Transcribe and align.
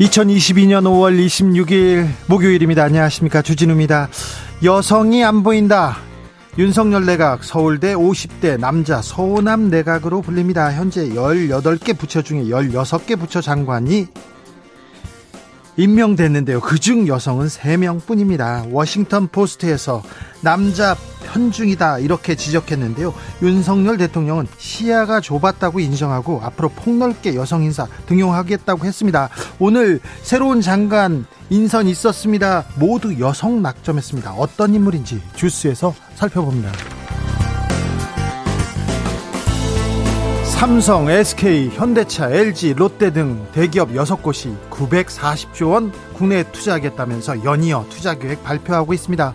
(2022년 0.00 0.84
5월 0.84 1.18
26일) 1.24 2.06
목요일입니다 2.26 2.84
안녕하십니까 2.84 3.40
주진우입니다 3.40 4.10
여성이 4.62 5.24
안 5.24 5.42
보인다 5.42 5.96
윤석열 6.58 7.06
내각 7.06 7.44
서울대 7.44 7.94
50대 7.94 8.58
남자 8.58 9.02
서호남 9.02 9.68
내각으로 9.68 10.22
불립니다. 10.22 10.72
현재 10.72 11.06
18개 11.10 11.96
부처 11.98 12.22
중에 12.22 12.44
16개 12.44 13.18
부처 13.18 13.42
장관이 13.42 14.06
임명됐는데요. 15.76 16.62
그중 16.62 17.08
여성은 17.08 17.48
3명 17.48 18.06
뿐입니다. 18.06 18.64
워싱턴 18.70 19.28
포스트에서 19.28 20.02
남자 20.40 20.96
편중이다 21.36 21.98
이렇게 21.98 22.34
지적했는데요. 22.34 23.12
윤석열 23.42 23.98
대통령은 23.98 24.46
시야가 24.56 25.20
좁았다고 25.20 25.80
인정하고 25.80 26.40
앞으로 26.42 26.70
폭넓게 26.70 27.34
여성 27.34 27.62
인사 27.62 27.86
등용하겠다고 28.06 28.86
했습니다. 28.86 29.28
오늘 29.58 30.00
새로운 30.22 30.62
장관 30.62 31.26
인선 31.50 31.88
있었습니다. 31.88 32.64
모두 32.76 33.20
여성 33.20 33.60
낙점했습니다. 33.60 34.32
어떤 34.32 34.74
인물인지 34.74 35.20
주스에서 35.34 35.94
살펴봅니다. 36.14 36.72
삼성, 40.44 41.10
SK, 41.10 41.68
현대차, 41.68 42.30
LG, 42.30 42.72
롯데 42.74 43.12
등 43.12 43.46
대기업 43.52 43.90
6곳이 43.90 44.56
940조 44.70 45.70
원 45.70 45.92
국내에 46.14 46.44
투자하겠다면서 46.44 47.44
연이어 47.44 47.84
투자 47.90 48.14
계획 48.14 48.42
발표하고 48.42 48.94
있습니다. 48.94 49.34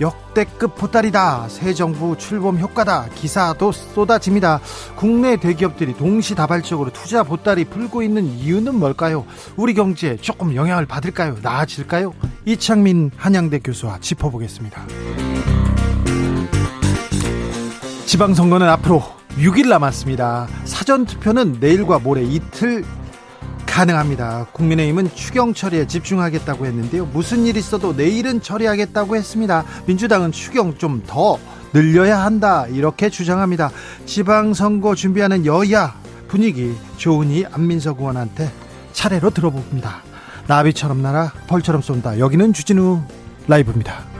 역대급 0.00 0.76
보따리다. 0.76 1.48
새 1.48 1.74
정부 1.74 2.16
출범 2.16 2.58
효과다. 2.58 3.06
기사도 3.14 3.72
쏟아집니다. 3.72 4.60
국내 4.96 5.36
대기업들이 5.36 5.94
동시다발적으로 5.94 6.92
투자 6.92 7.22
보따리 7.22 7.64
풀고 7.64 8.02
있는 8.02 8.26
이유는 8.26 8.74
뭘까요? 8.76 9.24
우리 9.56 9.74
경제에 9.74 10.16
조금 10.16 10.54
영향을 10.54 10.86
받을까요? 10.86 11.36
나아질까요? 11.42 12.14
이창민 12.44 13.10
한양대 13.16 13.60
교수와 13.60 13.98
짚어보겠습니다. 14.00 14.86
지방선거는 18.06 18.68
앞으로 18.68 19.02
6일 19.36 19.68
남았습니다. 19.68 20.48
사전투표는 20.64 21.58
내일과 21.60 21.98
모레 21.98 22.22
이틀 22.24 22.84
가능합니다. 23.68 24.46
국민의힘은 24.52 25.14
추경 25.14 25.54
처리에 25.54 25.86
집중하겠다고 25.86 26.66
했는데요. 26.66 27.06
무슨 27.06 27.46
일 27.46 27.56
있어도 27.56 27.92
내일은 27.92 28.40
처리하겠다고 28.42 29.14
했습니다. 29.16 29.64
민주당은 29.86 30.32
추경 30.32 30.76
좀 30.78 31.02
더 31.06 31.38
늘려야 31.72 32.22
한다. 32.24 32.66
이렇게 32.66 33.08
주장합니다. 33.10 33.70
지방선거 34.06 34.94
준비하는 34.94 35.44
여야 35.46 35.94
분위기 36.26 36.74
좋으니 36.96 37.44
안민석 37.52 38.00
의원한테 38.00 38.50
차례로 38.92 39.30
들어봅니다. 39.30 40.02
나비처럼 40.46 41.02
날아 41.02 41.32
벌처럼 41.46 41.82
쏜다. 41.82 42.18
여기는 42.18 42.52
주진우 42.54 43.02
라이브입니다. 43.46 44.17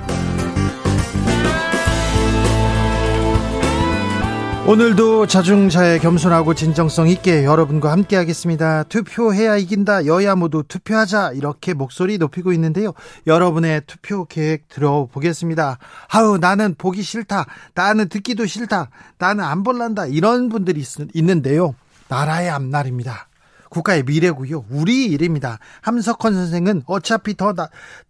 오늘도 4.68 5.26
자중자애 5.26 5.98
겸손하고 5.98 6.52
진정성 6.52 7.08
있게 7.08 7.46
여러분과 7.46 7.90
함께 7.90 8.16
하겠습니다. 8.16 8.82
투표해야 8.82 9.56
이긴다. 9.56 10.04
여야 10.04 10.34
모두 10.34 10.62
투표하자. 10.62 11.32
이렇게 11.32 11.72
목소리 11.72 12.18
높이고 12.18 12.52
있는데요. 12.52 12.92
여러분의 13.26 13.80
투표 13.86 14.26
계획 14.26 14.68
들어보겠습니다. 14.68 15.78
아우, 16.08 16.36
나는 16.36 16.74
보기 16.76 17.00
싫다. 17.00 17.46
나는 17.72 18.10
듣기도 18.10 18.44
싫다. 18.44 18.90
나는 19.16 19.42
안 19.42 19.62
볼란다. 19.62 20.04
이런 20.04 20.50
분들이 20.50 20.82
있, 20.82 20.86
있는데요. 21.14 21.74
나라의 22.08 22.50
앞날입니다. 22.50 23.28
국가의 23.70 24.04
미래고요. 24.04 24.64
우리 24.70 25.06
일입니다. 25.06 25.58
함석헌 25.82 26.34
선생은 26.34 26.82
어차피 26.86 27.36
더 27.36 27.52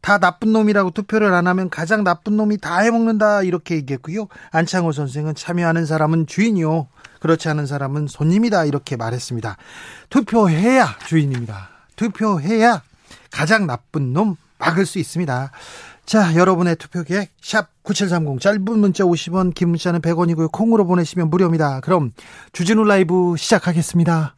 다 0.01 0.19
나쁜 0.19 0.53
놈이라고 0.53 0.91
투표를 0.91 1.33
안 1.35 1.47
하면 1.47 1.71
가장 1.71 2.05
나쁜 2.05 2.37
놈이 2.37 2.59
다 2.59 2.79
해먹는다 2.79 3.43
이렇게 3.43 3.77
얘기했고요. 3.77 4.29
안창호 4.51 4.93
선생은 4.93 5.35
참여하는 5.35 5.87
사람은 5.87 6.27
주인이요. 6.27 6.89
그렇지 7.21 7.49
않은 7.49 7.67
사람은 7.67 8.07
손님이다 8.09 8.65
이렇게 8.65 8.97
말했습니다. 8.97 9.57
투표해야 10.11 10.97
주인입니다. 11.07 11.69
투표해야 11.97 12.83
가장 13.31 13.67
나쁜 13.67 14.13
놈 14.13 14.37
막을 14.59 14.87
수 14.87 14.99
있습니다. 14.99 15.51
자, 16.07 16.35
여러분의 16.35 16.77
투표 16.77 17.03
계획 17.03 17.33
샵 17.43 17.69
9730 17.83 18.41
짧은 18.41 18.79
문자 18.79 19.05
50원, 19.05 19.55
긴 19.55 19.69
문자는 19.71 20.01
100원이고요. 20.01 20.51
콩으로 20.51 20.87
보내시면 20.87 21.29
무료입니다. 21.29 21.81
그럼 21.81 22.13
주진우 22.53 22.85
라이브 22.85 23.35
시작하겠습니다. 23.37 24.38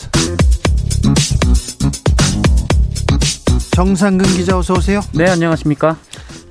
정상근 3.73 4.25
기자 4.25 4.57
어서 4.57 4.73
오세요. 4.73 4.99
네, 5.13 5.27
안녕하십니까? 5.29 5.97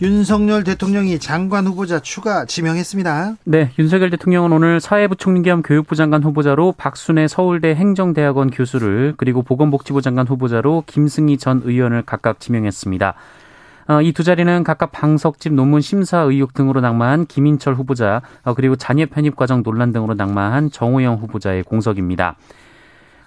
윤석열 0.02 0.64
대통령이 0.64 1.18
장관 1.18 1.66
후보자 1.66 2.00
추가 2.00 2.46
지명했습니다. 2.46 3.36
네, 3.44 3.70
윤석열 3.78 4.08
대통령은 4.10 4.50
오늘 4.50 4.80
사회부총리 4.80 5.42
겸 5.42 5.62
교육부 5.62 5.94
장관 5.94 6.22
후보자로 6.22 6.72
박순애 6.72 7.28
서울대 7.28 7.74
행정대학원 7.74 8.50
교수를 8.50 9.14
그리고 9.18 9.42
보건복지부 9.42 10.00
장관 10.00 10.26
후보자로 10.26 10.84
김승희 10.86 11.36
전 11.36 11.60
의원을 11.64 12.02
각각 12.02 12.40
지명했습니다. 12.40 13.14
어, 13.88 14.00
이 14.00 14.08
두 14.08 14.24
자리는 14.24 14.64
각각 14.64 14.90
방석집 14.90 15.52
논문 15.52 15.82
심사 15.82 16.20
의혹 16.20 16.54
등으로 16.54 16.80
낙마한 16.80 17.26
김인철 17.26 17.74
후보자 17.74 18.22
어, 18.42 18.54
그리고 18.54 18.76
자녀 18.76 19.04
편입 19.04 19.36
과정 19.36 19.62
논란 19.62 19.92
등으로 19.92 20.14
낙마한 20.14 20.70
정호영 20.70 21.16
후보자의 21.16 21.64
공석입니다. 21.64 22.36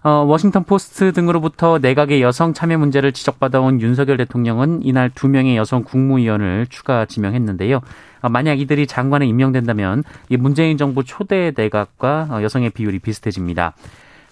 어, 0.03 0.25
워싱턴 0.25 0.65
포스트 0.65 1.13
등으로부터 1.13 1.79
내각의 1.79 2.21
여성 2.21 2.53
참여 2.53 2.77
문제를 2.77 3.13
지적받아온 3.13 3.79
윤석열 3.79 4.17
대통령은 4.17 4.81
이날 4.83 5.09
두 5.09 5.29
명의 5.29 5.55
여성 5.55 5.83
국무위원을 5.83 6.67
추가 6.69 7.05
지명했는데요. 7.05 7.79
어, 8.21 8.29
만약 8.29 8.59
이들이 8.59 8.85
장관에 8.85 9.25
임명된다면 9.25 10.03
이 10.27 10.35
문재인 10.35 10.77
정부 10.77 11.05
초대 11.05 11.53
내각과 11.55 12.27
어, 12.31 12.43
여성의 12.43 12.71
비율이 12.71 12.99
비슷해집니다. 12.99 13.75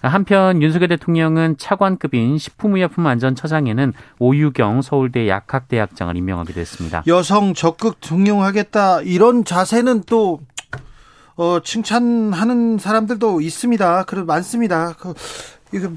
한편 0.02 0.60
윤석열 0.60 0.88
대통령은 0.88 1.56
차관급인 1.58 2.36
식품의약품안전처장에는 2.36 3.92
오유경 4.18 4.82
서울대 4.82 5.28
약학대학장을 5.28 6.14
임명하게 6.16 6.52
됐습니다. 6.54 7.04
여성 7.06 7.54
적극 7.54 8.00
등용하겠다 8.00 9.02
이런 9.02 9.44
자세는 9.44 10.02
또 10.06 10.40
어, 11.36 11.60
칭찬하는 11.60 12.78
사람들도 12.78 13.40
있습니다. 13.40 14.04
그래 14.04 14.22
많습니다. 14.22 14.94
그, 14.98 15.14
이거 15.72 15.90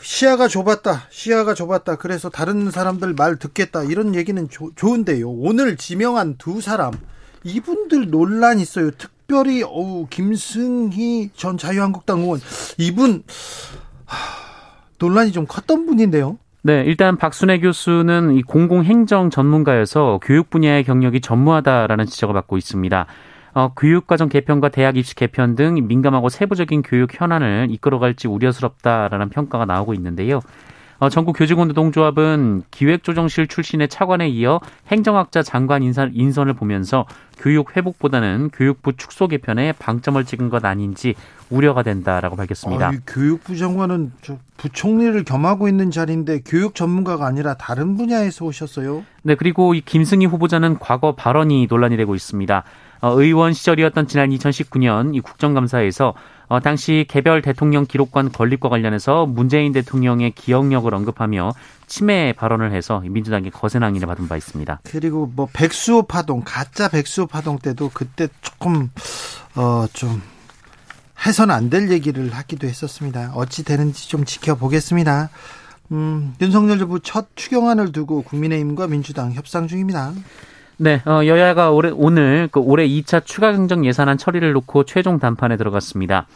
시야가 0.00 0.48
좁았다. 0.48 1.06
시야가 1.10 1.54
좁았다. 1.54 1.96
그래서 1.96 2.28
다른 2.28 2.70
사람들 2.70 3.14
말 3.14 3.36
듣겠다. 3.36 3.84
이런 3.84 4.14
얘기는 4.14 4.48
조, 4.48 4.70
좋은데요. 4.74 5.30
오늘 5.30 5.76
지명한 5.76 6.36
두 6.38 6.60
사람 6.60 6.92
이분들 7.44 8.10
논란 8.10 8.58
있어요. 8.58 8.90
특별히 8.92 9.62
어우 9.62 10.06
김승희 10.10 11.30
전 11.34 11.56
자유한국당 11.56 12.20
의원 12.20 12.40
이분 12.78 13.22
하, 14.04 14.16
논란이 14.98 15.32
좀 15.32 15.46
컸던 15.46 15.86
분인데요. 15.86 16.38
네, 16.62 16.82
일단 16.86 17.18
박순애 17.18 17.60
교수는 17.60 18.36
이 18.36 18.42
공공행정 18.42 19.28
전문가여서 19.28 20.20
교육 20.22 20.48
분야의 20.48 20.84
경력이 20.84 21.20
전무하다라는 21.20 22.06
지적을 22.06 22.32
받고 22.32 22.56
있습니다. 22.56 23.06
어, 23.54 23.72
교육과정 23.74 24.28
개편과 24.28 24.68
대학 24.70 24.96
입시 24.96 25.14
개편 25.14 25.54
등 25.54 25.86
민감하고 25.86 26.28
세부적인 26.28 26.82
교육 26.82 27.18
현안을 27.18 27.68
이끌어갈지 27.70 28.28
우려스럽다라는 28.28 29.28
평가가 29.30 29.64
나오고 29.64 29.94
있는데요. 29.94 30.40
어, 30.98 31.08
전국 31.08 31.34
교직원 31.36 31.68
노동조합은 31.68 32.62
기획조정실 32.70 33.48
출신의 33.48 33.88
차관에 33.88 34.28
이어 34.28 34.60
행정학자 34.88 35.42
장관 35.42 35.82
인사, 35.82 36.08
인선을 36.12 36.54
보면서 36.54 37.04
교육 37.38 37.76
회복보다는 37.76 38.50
교육부 38.52 38.96
축소 38.96 39.26
개편에 39.26 39.72
방점을 39.72 40.24
찍은 40.24 40.50
것 40.50 40.64
아닌지 40.64 41.14
우려가 41.50 41.82
된다라고 41.82 42.36
밝혔습니다. 42.36 42.88
아, 42.88 42.92
교육부 43.06 43.56
장관은 43.56 44.12
부총리를 44.56 45.24
겸하고 45.24 45.68
있는 45.68 45.90
자리인데 45.90 46.40
교육 46.44 46.74
전문가가 46.74 47.26
아니라 47.26 47.54
다른 47.54 47.96
분야에서 47.96 48.44
오셨어요? 48.46 49.04
네, 49.22 49.34
그리고 49.34 49.74
이 49.74 49.80
김승희 49.80 50.26
후보자는 50.26 50.78
과거 50.78 51.14
발언이 51.14 51.66
논란이 51.68 51.96
되고 51.96 52.14
있습니다. 52.14 52.64
어, 53.04 53.20
의원 53.20 53.52
시절이었던 53.52 54.06
지난 54.06 54.30
2019년 54.30 55.14
이 55.14 55.20
국정감사에서 55.20 56.14
어, 56.46 56.60
당시 56.60 57.04
개별 57.06 57.42
대통령 57.42 57.84
기록관 57.84 58.32
건립과 58.32 58.70
관련해서 58.70 59.26
문재인 59.26 59.72
대통령의 59.72 60.30
기억력을 60.30 60.92
언급하며 60.94 61.52
침해 61.86 62.32
발언을 62.32 62.72
해서 62.72 63.00
민주당이 63.00 63.50
거센 63.50 63.82
항의를 63.82 64.06
받은 64.06 64.26
바 64.26 64.38
있습니다. 64.38 64.80
그리고 64.84 65.30
뭐 65.36 65.46
백수호 65.52 66.04
파동, 66.04 66.44
가짜 66.46 66.88
백수호 66.88 67.26
파동 67.26 67.58
때도 67.58 67.90
그때 67.92 68.28
조금 68.40 68.90
어 69.54 69.86
좀 69.92 70.22
해서는 71.26 71.54
안될 71.54 71.90
얘기를 71.90 72.32
하기도 72.32 72.66
했었습니다. 72.66 73.32
어찌 73.34 73.64
되는지 73.64 74.08
좀 74.08 74.24
지켜보겠습니다. 74.24 75.28
음, 75.92 76.34
윤석열 76.40 76.78
정부 76.78 77.00
첫 77.00 77.28
추경안을 77.34 77.92
두고 77.92 78.22
국민의힘과 78.22 78.86
민주당 78.86 79.32
협상 79.32 79.68
중입니다. 79.68 80.12
네, 80.76 81.00
어, 81.06 81.24
여야가 81.24 81.70
올해, 81.70 81.90
오늘 81.94 82.48
그 82.50 82.58
올해 82.58 82.86
2차 82.88 83.24
추가 83.24 83.52
경정 83.52 83.86
예산안 83.86 84.18
처리를 84.18 84.52
놓고 84.52 84.84
최종談판에 84.84 85.56
들어갔습니다. 85.56 86.26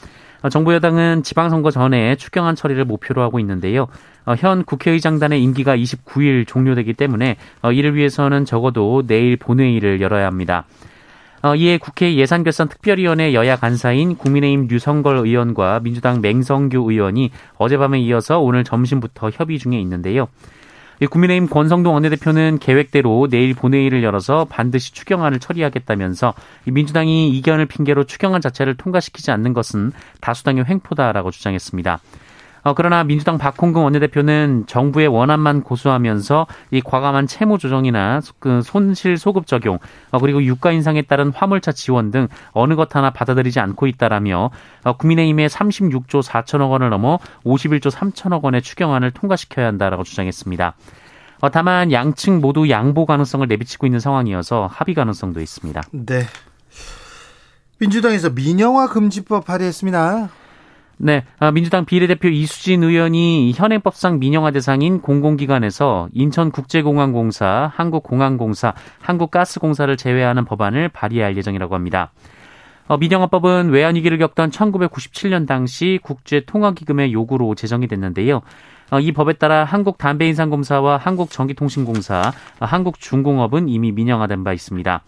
어, 0.43 0.49
정부 0.49 0.73
여당은 0.73 1.25
지방선거 1.25 1.73
전에 1.73 2.15
추경안 2.15 2.55
처리를 2.55 2.85
목표로 2.85 3.21
하고 3.21 3.41
있는데요. 3.41 3.89
어, 4.25 4.35
현 4.39 4.65
국회의장단의 4.65 5.43
임기가 5.43 5.77
29일 5.77 6.47
종료되기 6.47 6.95
때문에 6.95 7.37
어, 7.63 7.73
이를 7.73 7.97
위해서는 7.97 8.45
적어도 8.45 9.03
내일 9.07 9.37
본회의를 9.37 10.01
열어야 10.01 10.27
합니다. 10.27 10.67
어, 11.43 11.57
이에 11.57 11.79
국회 11.79 12.15
예산결산특별위원회 12.15 13.35
여야 13.35 13.57
간사인 13.57 14.17
국민의힘 14.17 14.69
류성걸 14.69 15.17
의원과 15.19 15.81
민주당 15.83 16.21
맹성규 16.21 16.91
의원이 16.91 17.31
어젯밤에 17.57 17.99
이어서 18.01 18.39
오늘 18.39 18.63
점심부터 18.63 19.31
협의 19.31 19.59
중에 19.59 19.81
있는데요. 19.81 20.29
국민의힘 21.07 21.49
권성동 21.49 21.95
원내대표는 21.95 22.59
계획대로 22.59 23.29
내일 23.31 23.55
본회의를 23.55 24.03
열어서 24.03 24.47
반드시 24.47 24.93
추경안을 24.93 25.39
처리하겠다면서 25.39 26.35
민주당이 26.67 27.31
이견을 27.31 27.67
핑계로 27.67 28.05
추경안 28.05 28.41
자체를 28.41 28.77
통과시키지 28.77 29.31
않는 29.31 29.53
것은 29.53 29.93
다수당의 30.21 30.65
횡포다라고 30.67 31.31
주장했습니다. 31.31 32.01
어, 32.63 32.75
그러나 32.75 33.05
민주당 33.05 33.39
박홍근 33.39 33.83
원내대표는 33.83 34.65
정부의 34.67 35.09
원안만 35.09 35.63
고수하면서 35.63 36.47
이 36.71 36.81
과감한 36.81 37.27
채무 37.27 37.59
조정이나 37.59 38.21
그 38.39 38.63
손실 38.63 39.17
소급 39.17 39.47
적용 39.47 39.79
어, 40.11 40.19
그리고 40.19 40.43
유가 40.43 40.73
인상에 40.73 41.03
따른 41.03 41.31
화물차 41.31 41.73
지원 41.73 42.11
등 42.11 42.29
어느 42.53 42.75
것 42.75 42.95
하나 42.95 43.11
받아들이지 43.11 43.61
않고 43.61 43.87
있다라며 43.87 44.51
어, 44.85 44.97
국민의힘의 44.97 45.49
36조 45.49 46.23
4천억 46.23 46.71
원을 46.71 46.91
넘어 46.91 47.19
51조 47.45 47.91
3천억 47.91 48.43
원의 48.43 48.63
추경안을 48.63 49.11
통과시켜야 49.13 49.67
한다라고 49.67 50.05
주장했습니다. 50.05 50.75
어, 51.41 51.51
다만 51.51 51.93
양측 51.93 52.41
모두 52.41 52.69
양보 52.69 53.07
가능성을 53.07 53.47
내비치고 53.47 53.87
있는 53.87 54.01
상황이어서 54.01 54.69
합의 54.71 54.95
가능성도 54.95 55.41
있습니다. 55.41 55.83
네. 55.93 56.27
민주당에서 57.79 58.31
민영화 58.31 58.89
금지법 58.89 59.45
발의했습니다. 59.45 60.31
네, 61.01 61.25
아, 61.39 61.53
민주당 61.53 61.85
비례대표 61.85 62.29
이수진 62.29 62.83
의원이 62.83 63.53
현행법상 63.55 64.19
민영화 64.19 64.51
대상인 64.51 65.01
공공기관에서 65.01 66.09
인천국제공항공사, 66.13 67.71
한국공항공사, 67.73 68.75
한국가스공사를 69.01 69.97
제외하는 69.97 70.45
법안을 70.45 70.89
발의할 70.89 71.37
예정이라고 71.37 71.77
합니다. 71.77 72.11
어, 72.89 72.97
민영화법은 72.97 73.71
외환 73.71 73.95
위기를 73.95 74.19
겪던 74.19 74.51
1997년 74.51 75.47
당시 75.47 76.01
국제통화기금의 76.03 77.13
요구로 77.13 77.55
제정이 77.55 77.87
됐는데요. 77.87 78.41
어, 78.91 78.99
이 78.99 79.13
법에 79.13 79.35
따라 79.35 79.63
한국담배인상공사와 79.65 80.97
한국전기통신공사, 80.97 82.33
한국중공업은 82.59 83.69
이미 83.69 83.93
민영화된 83.93 84.43
바 84.43 84.53
있습니다. 84.53 85.03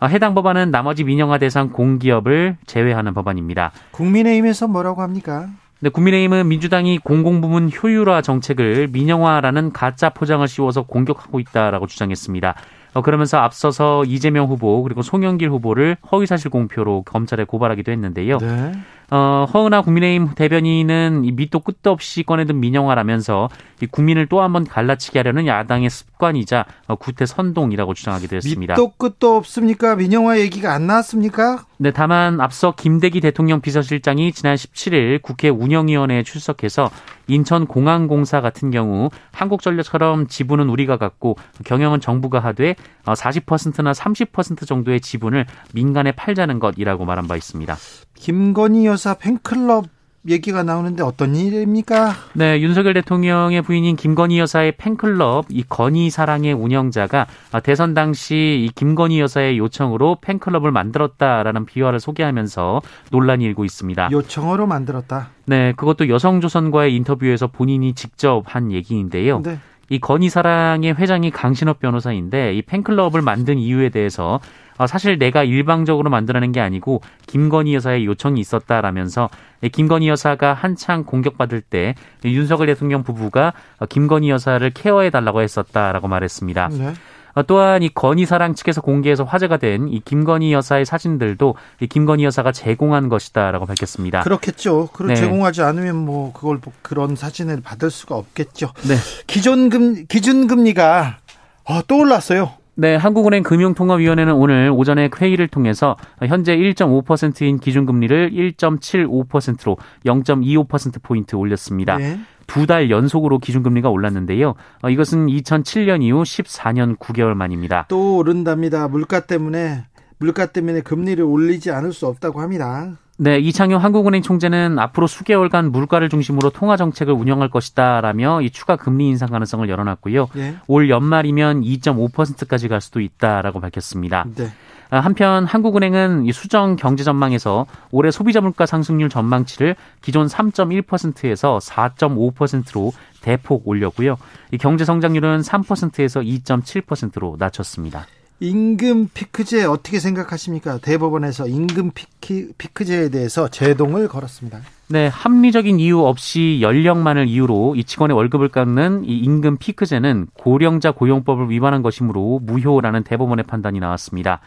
어, 0.00 0.06
해당 0.06 0.34
법안은 0.34 0.70
나머지 0.70 1.04
민영화 1.04 1.36
대상 1.36 1.70
공기업을 1.70 2.56
제외하는 2.66 3.12
법안입니다. 3.12 3.70
국민의힘에서 3.90 4.66
뭐라고 4.66 5.02
합니까? 5.02 5.48
네, 5.80 5.90
국민의힘은 5.90 6.48
민주당이 6.48 6.98
공공부문 6.98 7.70
효율화 7.70 8.22
정책을 8.22 8.88
민영화라는 8.92 9.72
가짜 9.72 10.10
포장을 10.10 10.46
씌워서 10.46 10.82
공격하고 10.82 11.38
있다라고 11.40 11.86
주장했습니다. 11.86 12.54
어, 12.94 13.02
그러면서 13.02 13.38
앞서서 13.38 14.04
이재명 14.04 14.46
후보 14.46 14.82
그리고 14.82 15.02
송영길 15.02 15.50
후보를 15.50 15.96
허위사실 16.10 16.50
공표로 16.50 17.02
검찰에 17.02 17.44
고발하기도 17.44 17.92
했는데요. 17.92 18.38
네. 18.38 18.72
어, 19.10 19.46
허은하 19.52 19.82
국민의힘 19.82 20.34
대변인은 20.36 21.24
이 21.24 21.32
밑도 21.32 21.60
끝도 21.60 21.90
없이 21.90 22.22
꺼내든 22.22 22.60
민영화라면서 22.60 23.48
이 23.82 23.86
국민을 23.86 24.26
또 24.26 24.40
한 24.40 24.52
번 24.52 24.64
갈라치게 24.64 25.18
하려는 25.18 25.46
야당의 25.46 25.90
습관이자 25.90 26.64
어, 26.86 26.96
구태 26.96 27.26
선동이라고 27.26 27.94
주장하기도 27.94 28.36
했습니다. 28.36 28.74
밑도 28.74 28.92
끝도 28.96 29.36
없습니까? 29.36 29.96
민영화 29.96 30.38
얘기가 30.38 30.72
안 30.72 30.86
나왔습니까? 30.86 31.64
네, 31.78 31.90
다만 31.92 32.40
앞서 32.40 32.74
김대기 32.76 33.20
대통령 33.20 33.60
비서실장이 33.60 34.32
지난 34.32 34.54
17일 34.54 35.22
국회 35.22 35.48
운영위원회에 35.48 36.22
출석해서 36.22 36.90
인천공항공사 37.26 38.40
같은 38.40 38.70
경우 38.70 39.08
한국전력처럼 39.32 40.26
지분은 40.26 40.68
우리가 40.68 40.98
갖고 40.98 41.36
경영은 41.64 42.00
정부가 42.00 42.40
하되 42.40 42.74
40%나 43.04 43.90
어, 43.90 43.92
30% 43.92 44.66
정도의 44.66 45.00
지분을 45.00 45.46
민간에 45.72 46.12
팔자는 46.12 46.58
것이라고 46.58 47.04
말한 47.06 47.28
바 47.28 47.36
있습니다. 47.36 47.76
김건희 48.14 48.84
여사 48.84 48.99
팬클럽 49.18 49.86
얘기가 50.28 50.62
나오는데 50.62 51.02
어떤 51.02 51.34
일입니까? 51.34 52.12
네, 52.34 52.60
윤석열 52.60 52.92
대통령의 52.92 53.62
부인인 53.62 53.96
김건희 53.96 54.38
여사의 54.38 54.72
팬클럽 54.76 55.46
이 55.48 55.64
건희 55.66 56.10
사랑의 56.10 56.52
운영자가 56.52 57.26
대선 57.62 57.94
당시 57.94 58.34
이 58.36 58.70
김건희 58.74 59.18
여사의 59.20 59.56
요청으로 59.58 60.18
팬클럽을 60.20 60.72
만들었다라는 60.72 61.64
비화를 61.64 62.00
소개하면서 62.00 62.82
논란이 63.10 63.44
일고 63.44 63.64
있습니다. 63.64 64.10
요청으로 64.12 64.66
만들었다. 64.66 65.30
네, 65.46 65.72
그것도 65.72 66.10
여성조선과의 66.10 66.94
인터뷰에서 66.96 67.46
본인이 67.46 67.94
직접 67.94 68.42
한 68.44 68.72
얘기인데요. 68.72 69.40
네. 69.42 69.58
이 69.88 69.98
건희 69.98 70.28
사랑의 70.28 70.94
회장이 70.94 71.30
강신업 71.32 71.80
변호사인데 71.80 72.54
이 72.54 72.62
팬클럽을 72.62 73.22
만든 73.22 73.58
이유에 73.58 73.88
대해서 73.88 74.34
어, 74.34 74.40
사실 74.86 75.18
내가 75.18 75.44
일방적으로 75.44 76.10
만들어낸 76.10 76.52
게 76.52 76.60
아니고 76.60 77.02
김건희 77.26 77.74
여사의 77.74 78.06
요청이 78.06 78.40
있었다라면서 78.40 79.28
김건희 79.72 80.08
여사가 80.08 80.54
한창 80.54 81.04
공격받을 81.04 81.60
때 81.60 81.94
윤석열 82.24 82.66
대통령 82.68 83.02
부부가 83.02 83.52
김건희 83.88 84.30
여사를 84.30 84.68
케어해 84.70 85.10
달라고 85.10 85.42
했었다라고 85.42 86.08
말했습니다. 86.08 86.68
네. 86.72 86.94
어, 87.34 87.44
또한 87.44 87.82
이 87.82 87.88
건희 87.88 88.26
사랑 88.26 88.54
측에서 88.54 88.80
공개해서 88.80 89.22
화제가 89.22 89.58
된 89.58 89.86
이 89.88 90.00
김건희 90.04 90.52
여사의 90.52 90.84
사진들도 90.84 91.54
이 91.80 91.86
김건희 91.86 92.24
여사가 92.24 92.50
제공한 92.50 93.08
것이다라고 93.08 93.66
밝혔습니다. 93.66 94.22
그렇겠죠. 94.22 94.88
그걸 94.92 95.08
네. 95.08 95.14
제공하지 95.16 95.62
않으면 95.62 95.94
뭐 95.96 96.32
그걸 96.32 96.58
뭐 96.62 96.72
그런 96.82 97.14
사진을 97.16 97.60
받을 97.62 97.90
수가 97.90 98.16
없겠죠. 98.16 98.72
네. 98.88 98.96
기존금 99.28 100.06
기준금리가 100.06 101.18
어, 101.64 101.82
또 101.86 101.98
올랐어요. 101.98 102.52
네, 102.74 102.96
한국은행 102.96 103.42
금융통화위원회는 103.42 104.32
오늘 104.34 104.70
오전에 104.70 105.10
회의를 105.14 105.48
통해서 105.48 105.96
현재 106.26 106.56
1.5%인 106.56 107.58
기준금리를 107.58 108.30
1.75%로 108.32 109.76
0.25%포인트 110.06 111.36
올렸습니다. 111.36 111.98
네. 111.98 112.18
두달 112.46 112.90
연속으로 112.90 113.38
기준금리가 113.38 113.90
올랐는데요. 113.90 114.54
어, 114.82 114.90
이것은 114.90 115.26
2007년 115.26 116.02
이후 116.02 116.22
14년 116.22 116.96
9개월 116.98 117.34
만입니다. 117.34 117.86
또 117.88 118.16
오른답니다. 118.16 118.88
물가 118.88 119.20
때문에 119.20 119.84
물가 120.18 120.46
때문에 120.46 120.80
금리를 120.80 121.22
올리지 121.24 121.70
않을 121.70 121.92
수 121.92 122.06
없다고 122.06 122.40
합니다. 122.40 122.96
네, 123.22 123.38
이창용 123.38 123.84
한국은행 123.84 124.22
총재는 124.22 124.78
앞으로 124.78 125.06
수개월간 125.06 125.72
물가를 125.72 126.08
중심으로 126.08 126.48
통화 126.48 126.78
정책을 126.78 127.12
운영할 127.12 127.50
것이다라며 127.50 128.40
이 128.40 128.48
추가 128.48 128.76
금리 128.76 129.08
인상 129.08 129.28
가능성을 129.28 129.68
열어놨고요. 129.68 130.28
네. 130.32 130.56
올 130.66 130.88
연말이면 130.88 131.60
2.5%까지 131.60 132.68
갈 132.68 132.80
수도 132.80 132.98
있다라고 132.98 133.60
밝혔습니다. 133.60 134.24
네. 134.34 134.50
아, 134.88 135.00
한편 135.00 135.44
한국은행은 135.44 136.24
이 136.24 136.32
수정 136.32 136.76
경제 136.76 137.04
전망에서 137.04 137.66
올해 137.90 138.10
소비자 138.10 138.40
물가 138.40 138.64
상승률 138.64 139.10
전망치를 139.10 139.76
기존 140.00 140.26
3.1%에서 140.26 141.58
4.5%로 141.62 142.92
대폭 143.20 143.68
올렸고요. 143.68 144.16
이 144.50 144.56
경제 144.56 144.86
성장률은 144.86 145.42
3%에서 145.42 146.20
2.7%로 146.20 147.36
낮췄습니다. 147.38 148.06
임금 148.42 149.08
피크제 149.12 149.66
어떻게 149.66 150.00
생각하십니까? 150.00 150.78
대법원에서 150.78 151.46
임금 151.46 151.90
피크, 151.94 152.52
피크제에 152.56 153.10
대해서 153.10 153.48
제동을 153.48 154.08
걸었습니다. 154.08 154.60
네, 154.88 155.08
합리적인 155.08 155.78
이유 155.78 156.00
없이 156.00 156.58
연령만을 156.62 157.28
이유로 157.28 157.76
이 157.76 157.84
직원의 157.84 158.16
월급을 158.16 158.48
깎는 158.48 159.04
이 159.04 159.18
임금 159.18 159.58
피크제는 159.58 160.28
고령자 160.34 160.92
고용법을 160.92 161.50
위반한 161.50 161.82
것이므로 161.82 162.40
무효라는 162.42 163.04
대법원의 163.04 163.44
판단이 163.44 163.78
나왔습니다. 163.78 164.40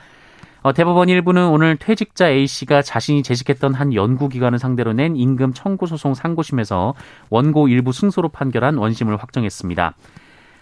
어, 0.63 0.73
대법원 0.73 1.09
일부는 1.09 1.49
오늘 1.49 1.77
퇴직자 1.77 2.29
A 2.29 2.47
씨가 2.47 2.81
자신이 2.81 3.21
재직했던 3.21 3.75
한 3.75 3.93
연구기관을 3.93 4.57
상대로 4.57 4.93
낸 4.93 5.15
임금 5.15 5.53
청구 5.53 5.85
소송 5.85 6.15
상고심에서 6.15 6.95
원고 7.29 7.67
일부 7.67 7.93
승소로 7.93 8.29
판결한 8.29 8.75
원심을 8.75 9.17
확정했습니다. 9.17 9.93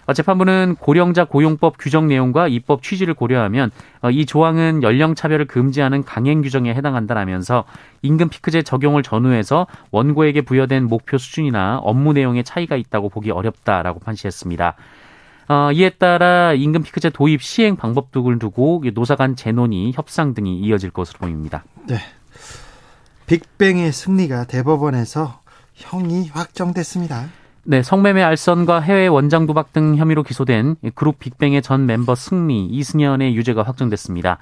어, 0.06 0.14
재판부는 0.14 0.76
고령자 0.80 1.26
고용법 1.26 1.76
규정 1.80 2.08
내용과 2.08 2.48
입법 2.48 2.84
취지를 2.84 3.14
고려하면 3.14 3.72
어, 4.02 4.10
이 4.10 4.26
조항은 4.26 4.84
연령 4.84 5.16
차별을 5.16 5.46
금지하는 5.46 6.04
강행 6.04 6.42
규정에 6.42 6.74
해당한다라면서 6.74 7.66
임금 8.02 8.30
피크제 8.30 8.64
적용을 8.64 9.04
전후해서 9.04 9.68
원고에게 9.92 10.42
부여된 10.42 10.86
목표 10.86 11.18
수준이나 11.18 11.80
업무 11.84 12.14
내용에 12.14 12.44
차이가 12.44 12.76
있다고 12.76 13.10
보기 13.10 13.32
어렵다라고 13.32 14.00
판시했습니다. 14.00 14.76
어, 15.50 15.72
이에 15.74 15.90
따라 15.90 16.54
임금 16.54 16.84
피크제 16.84 17.10
도입 17.10 17.42
시행 17.42 17.76
방법 17.76 18.12
등을 18.12 18.40
두고 18.40 18.84
노사 18.94 19.16
간 19.16 19.36
재논의, 19.36 19.92
협상 19.94 20.34
등이 20.34 20.60
이어질 20.60 20.92
것으로 20.92 21.20
보입니다. 21.20 21.64
네. 21.88 21.98
빅뱅의 23.28 23.92
승리가 23.92 24.46
대법원에서 24.46 25.42
형이 25.74 26.30
확정됐습니다. 26.30 27.41
네, 27.64 27.84
성매매 27.84 28.24
알선과 28.24 28.80
해외 28.80 29.06
원장 29.06 29.46
도박 29.46 29.72
등 29.72 29.96
혐의로 29.96 30.24
기소된 30.24 30.78
그룹 30.96 31.20
빅뱅의 31.20 31.62
전 31.62 31.86
멤버 31.86 32.16
승리, 32.16 32.66
이승연의 32.66 33.36
유죄가 33.36 33.62
확정됐습니다. 33.62 34.40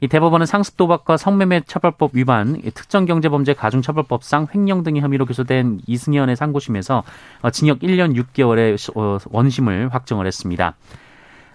이 0.00 0.08
대법원은 0.08 0.46
상습 0.46 0.78
도박과 0.78 1.18
성매매 1.18 1.62
처벌법 1.66 2.12
위반, 2.14 2.58
특정 2.72 3.04
경제범죄 3.04 3.52
가중처벌법상 3.52 4.48
횡령 4.54 4.82
등의 4.82 5.02
혐의로 5.02 5.26
기소된 5.26 5.80
이승연의 5.86 6.36
상고심에서 6.36 7.02
어, 7.42 7.50
징역 7.50 7.80
1년 7.80 8.16
6개월의 8.16 8.96
어, 8.96 9.18
원심을 9.30 9.90
확정을 9.92 10.26
했습니다. 10.26 10.74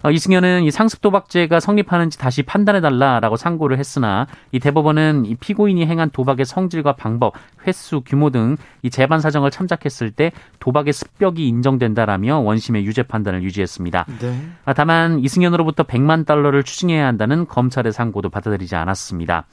어, 0.03 0.11
이승현은 0.11 0.63
이 0.63 0.71
상습 0.71 1.01
도박죄가 1.01 1.59
성립하는지 1.59 2.17
다시 2.17 2.43
판단해 2.43 2.81
달라라고 2.81 3.35
상고를 3.35 3.77
했으나 3.77 4.27
이 4.51 4.59
대법원은 4.59 5.25
이 5.25 5.35
피고인이 5.35 5.85
행한 5.85 6.09
도박의 6.11 6.45
성질과 6.45 6.93
방법, 6.93 7.33
횟수, 7.65 8.01
규모 8.01 8.29
등 8.29 8.57
이 8.81 8.89
재반 8.89 9.19
사정을 9.19 9.51
참작했을 9.51 10.11
때 10.11 10.31
도박의 10.59 10.93
습격이 10.93 11.47
인정된다라며 11.47 12.39
원심의 12.39 12.85
유죄 12.85 13.03
판단을 13.03 13.43
유지했습니다. 13.43 14.05
네. 14.19 14.47
아, 14.65 14.73
다만 14.73 15.19
이승현으로부터 15.19 15.83
100만 15.83 16.25
달러를 16.25 16.63
추징해야 16.63 17.05
한다는 17.05 17.47
검찰의 17.47 17.91
상고도 17.91 18.29
받아들이지 18.29 18.75
않았습니다. 18.75 19.45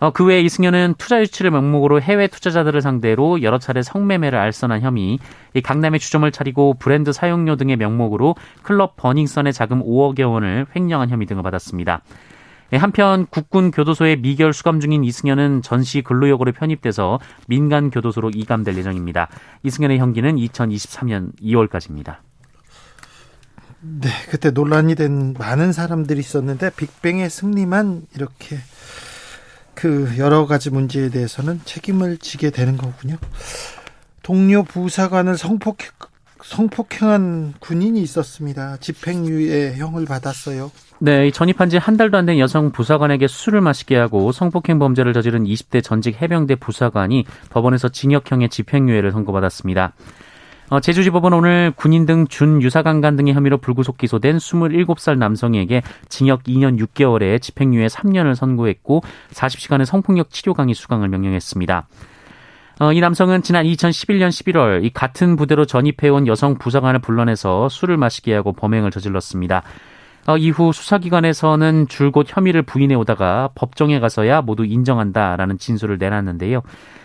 어, 0.00 0.12
그 0.12 0.24
외에 0.24 0.40
이승현은 0.42 0.94
투자 0.96 1.20
유치를 1.20 1.50
명목으로 1.50 2.00
해외 2.00 2.28
투자자들을 2.28 2.80
상대로 2.80 3.42
여러 3.42 3.58
차례 3.58 3.82
성매매를 3.82 4.38
알선한 4.38 4.80
혐의, 4.80 5.18
이 5.54 5.60
강남에 5.60 5.98
주점을 5.98 6.30
차리고 6.30 6.74
브랜드 6.74 7.12
사용료 7.12 7.56
등의 7.56 7.76
명목으로 7.76 8.36
클럽 8.62 8.96
버닝썬의 8.96 9.52
자금 9.52 9.82
5억여 9.82 10.30
원을 10.30 10.66
횡령한 10.74 11.10
혐의 11.10 11.26
등을 11.26 11.42
받았습니다. 11.42 12.02
예, 12.74 12.76
한편 12.76 13.26
국군 13.26 13.70
교도소에 13.70 14.16
미결 14.16 14.52
수감 14.52 14.78
중인 14.78 15.02
이승현은 15.02 15.62
전시 15.62 16.02
근로역으로 16.02 16.52
편입돼서 16.52 17.18
민간 17.46 17.90
교도소로 17.90 18.30
이감될 18.34 18.76
예정입니다. 18.76 19.28
이승현의 19.62 19.98
형기는 19.98 20.36
2023년 20.36 21.32
2월까지입니다. 21.40 22.18
네, 23.80 24.08
그때 24.30 24.50
논란이 24.50 24.96
된 24.96 25.34
많은 25.38 25.72
사람들이 25.72 26.20
있었는데 26.20 26.70
빅뱅의 26.76 27.30
승리만 27.30 28.06
이렇게 28.14 28.58
그 29.78 30.12
여러 30.18 30.44
가지 30.46 30.70
문제에 30.70 31.08
대해서는 31.08 31.60
책임을 31.64 32.18
지게 32.18 32.50
되는 32.50 32.76
거군요. 32.76 33.16
동료 34.24 34.64
부사관을 34.64 35.38
성폭행, 35.38 35.90
성폭행한 36.42 37.54
군인이 37.60 38.02
있었습니다. 38.02 38.78
집행유예 38.78 39.76
형을 39.76 40.04
받았어요. 40.04 40.72
네, 40.98 41.30
전입한 41.30 41.68
지 41.70 41.78
한 41.78 41.96
달도 41.96 42.18
안 42.18 42.26
된 42.26 42.40
여성 42.40 42.72
부사관에게 42.72 43.28
술을 43.28 43.60
마시게 43.60 43.94
하고 43.96 44.32
성폭행 44.32 44.80
범죄를 44.80 45.12
저지른 45.12 45.44
20대 45.44 45.80
전직 45.84 46.20
해병대 46.20 46.56
부사관이 46.56 47.24
법원에서 47.50 47.88
징역형의 47.90 48.48
집행유예를 48.48 49.12
선고받았습니다. 49.12 49.92
어, 50.70 50.80
제주지법은 50.80 51.32
오늘 51.32 51.72
군인 51.74 52.04
등 52.04 52.26
준유사강간 52.26 53.16
등의 53.16 53.32
혐의로 53.32 53.56
불구속 53.56 53.96
기소된 53.96 54.36
27살 54.36 55.16
남성에게 55.16 55.82
징역 56.10 56.42
2년 56.42 56.78
6개월에 56.78 57.40
집행유예 57.40 57.86
3년을 57.86 58.34
선고했고 58.34 59.02
40시간의 59.30 59.86
성폭력 59.86 60.28
치료 60.28 60.52
강의 60.52 60.74
수강을 60.74 61.08
명령했습니다. 61.08 61.88
어, 62.80 62.92
이 62.92 63.00
남성은 63.00 63.42
지난 63.42 63.64
2011년 63.64 64.28
11월 64.28 64.84
이 64.84 64.90
같은 64.90 65.36
부대로 65.36 65.64
전입해온 65.64 66.26
여성 66.26 66.58
부사관을 66.58 67.00
불러내서 67.00 67.70
술을 67.70 67.96
마시게 67.96 68.34
하고 68.34 68.52
범행을 68.52 68.90
저질렀습니다. 68.90 69.62
어, 70.28 70.36
이후 70.36 70.74
수사기관에서는 70.74 71.88
줄곧 71.88 72.26
혐의를 72.28 72.60
부인해 72.62 72.94
오다가 72.94 73.48
법정에 73.54 73.98
가서야 73.98 74.42
모두 74.42 74.66
인정한다라는 74.66 75.56
진술을 75.56 75.96
내놨는데요. 75.96 76.60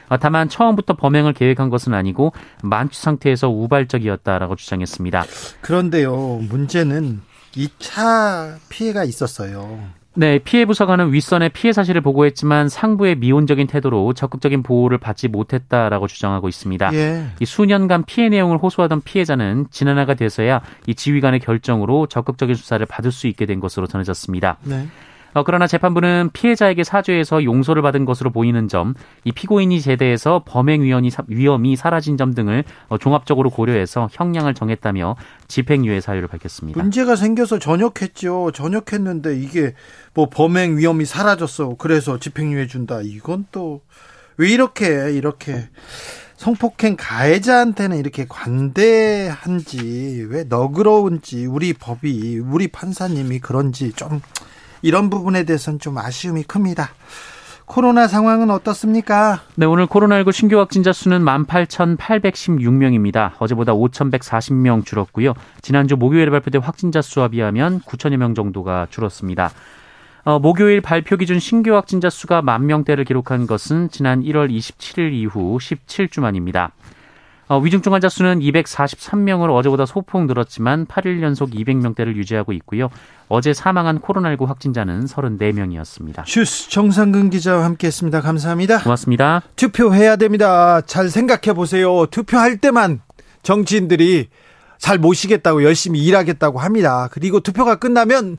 어, 0.09 0.17
다만 0.17 0.49
처음부터 0.49 0.97
범행을 0.97 1.31
계획한 1.31 1.69
것은 1.69 1.93
아니고 1.93 2.33
만취 2.63 2.99
상태에서 2.99 3.49
우발적이었다라고 3.49 4.57
주장했습니다. 4.57 5.23
그런데요, 5.61 6.41
문제는 6.49 7.21
2차 7.53 8.57
피해가 8.67 9.05
있었어요. 9.05 9.79
네, 10.15 10.39
피해 10.39 10.65
부서관은 10.65 11.11
윗선의 11.11 11.49
피해 11.49 11.73
사실을 11.73 12.01
보고했지만 12.01 12.69
상부의 12.69 13.15
미온적인 13.15 13.67
태도로 13.67 14.13
적극적인 14.13 14.61
보호를 14.61 14.99
받지 14.99 15.27
못했다라고 15.27 16.07
주장하고 16.07 16.47
있습니다. 16.47 16.93
예. 16.93 17.25
이 17.39 17.45
수년간 17.45 18.05
피해 18.05 18.29
내용을 18.29 18.57
호소하던 18.57 19.01
피해자는 19.01 19.67
지난해가 19.71 20.13
돼서야 20.13 20.61
이 20.85 20.93
지휘관의 20.93 21.39
결정으로 21.39 22.07
적극적인 22.07 22.55
수사를 22.55 22.85
받을 22.85 23.11
수 23.11 23.27
있게 23.27 23.45
된 23.45 23.59
것으로 23.59 23.87
전해졌습니다. 23.87 24.57
네. 24.63 24.87
어, 25.33 25.43
그러나 25.43 25.67
재판부는 25.67 26.29
피해자에게 26.33 26.83
사죄해서 26.83 27.43
용서를 27.43 27.81
받은 27.81 28.05
것으로 28.05 28.31
보이는 28.31 28.67
점, 28.67 28.93
이 29.23 29.31
피고인이 29.31 29.81
제대해서 29.81 30.43
범행 30.45 30.81
위험이, 30.83 31.09
위험이 31.27 31.75
사라진 31.75 32.17
점 32.17 32.33
등을 32.33 32.63
어, 32.87 32.97
종합적으로 32.97 33.49
고려해서 33.49 34.09
형량을 34.11 34.53
정했다며 34.53 35.15
집행유예 35.47 36.01
사유를 36.01 36.27
밝혔습니다. 36.27 36.81
문제가 36.81 37.15
생겨서 37.15 37.59
전역했죠. 37.59 38.51
전역했는데 38.53 39.37
이게 39.39 39.73
뭐 40.13 40.29
범행 40.29 40.77
위험이 40.77 41.05
사라졌어. 41.05 41.75
그래서 41.77 42.19
집행유예 42.19 42.67
준다. 42.67 43.01
이건 43.01 43.45
또 43.51 43.81
왜 44.37 44.49
이렇게 44.49 45.11
이렇게 45.11 45.69
성폭행 46.37 46.95
가해자한테는 46.97 47.97
이렇게 47.97 48.25
관대한지 48.27 50.25
왜 50.29 50.43
너그러운지 50.43 51.45
우리 51.45 51.73
법이 51.73 52.39
우리 52.39 52.67
판사님이 52.67 53.39
그런지 53.39 53.93
좀 53.93 54.21
이런 54.83 55.09
부분에 55.09 55.45
대해서는 55.45 55.79
좀 55.79 55.97
아쉬움이 55.97 56.43
큽니다. 56.43 56.91
코로나 57.65 58.07
상황은 58.07 58.51
어떻습니까? 58.51 59.41
네, 59.55 59.65
오늘 59.65 59.87
코로나19 59.87 60.33
신규 60.33 60.59
확진자 60.59 60.91
수는 60.91 61.23
18,816명입니다. 61.23 63.31
어제보다 63.39 63.73
5,140명 63.73 64.85
줄었고요. 64.85 65.33
지난주 65.61 65.95
목요일에 65.95 66.29
발표된 66.29 66.61
확진자 66.61 67.01
수와 67.01 67.29
비하면 67.29 67.79
9천여 67.81 68.17
명 68.17 68.35
정도가 68.35 68.87
줄었습니다. 68.89 69.51
어, 70.25 70.39
목요일 70.39 70.81
발표 70.81 71.15
기준 71.17 71.39
신규 71.39 71.73
확진자 71.73 72.09
수가 72.09 72.41
만 72.41 72.65
명대를 72.65 73.05
기록한 73.05 73.47
것은 73.47 73.89
지난 73.89 74.21
1월 74.21 74.51
27일 74.51 75.13
이후 75.13 75.57
17주 75.57 76.19
만입니다. 76.21 76.71
어, 77.53 77.59
위중증 77.59 77.93
환자 77.93 78.09
수는 78.09 78.39
243명으로 78.39 79.55
어제보다 79.55 79.85
소폭 79.85 80.25
늘었지만 80.25 80.87
8일 80.87 81.21
연속 81.21 81.51
200명대를 81.51 82.15
유지하고 82.15 82.51
있고요. 82.53 82.89
어제 83.29 83.53
사망한 83.53 83.99
코로나19 83.99 84.47
확진자는 84.47 85.05
34명이었습니다. 85.05 86.23
슈스 86.25 86.71
정상근 86.71 87.29
기자와 87.29 87.63
함께했습니다. 87.65 88.21
감사합니다. 88.21 88.79
고맙습니다. 88.79 89.43
투표해야 89.55 90.15
됩니다. 90.15 90.81
잘 90.81 91.09
생각해 91.09 91.53
보세요. 91.53 92.07
투표할 92.07 92.57
때만 92.57 93.01
정치인들이 93.43 94.29
잘 94.79 94.97
모시겠다고 94.97 95.63
열심히 95.63 96.03
일하겠다고 96.03 96.57
합니다. 96.57 97.07
그리고 97.11 97.39
투표가 97.39 97.75
끝나면 97.75 98.37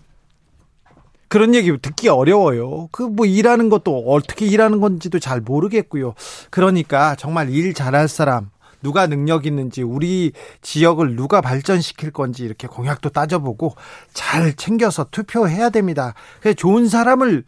그런 1.29 1.55
얘기 1.55 1.77
듣기 1.81 2.09
어려워요. 2.09 2.89
그 2.91 3.05
뭐 3.09 3.27
일하는 3.27 3.69
것도 3.69 4.05
어떻게 4.09 4.47
일하는 4.47 4.81
건지도 4.81 5.21
잘 5.21 5.41
모르겠고요. 5.41 6.15
그러니까 6.51 7.15
정말 7.15 7.51
일 7.51 7.75
잘할 7.75 8.09
사람 8.09 8.51
누가 8.85 9.09
능력 9.09 9.47
있는지 9.47 9.83
우리 9.83 10.33
지역을 10.61 11.17
누가 11.17 11.41
발전시킬 11.41 12.13
건지 12.13 12.45
이렇게 12.45 12.69
공약도 12.69 13.09
따져보고 13.09 13.75
잘 14.13 14.53
챙겨서 14.55 15.07
투표해야 15.11 15.71
됩니다. 15.71 16.15
좋은 16.57 16.87
사람을 16.89 17.45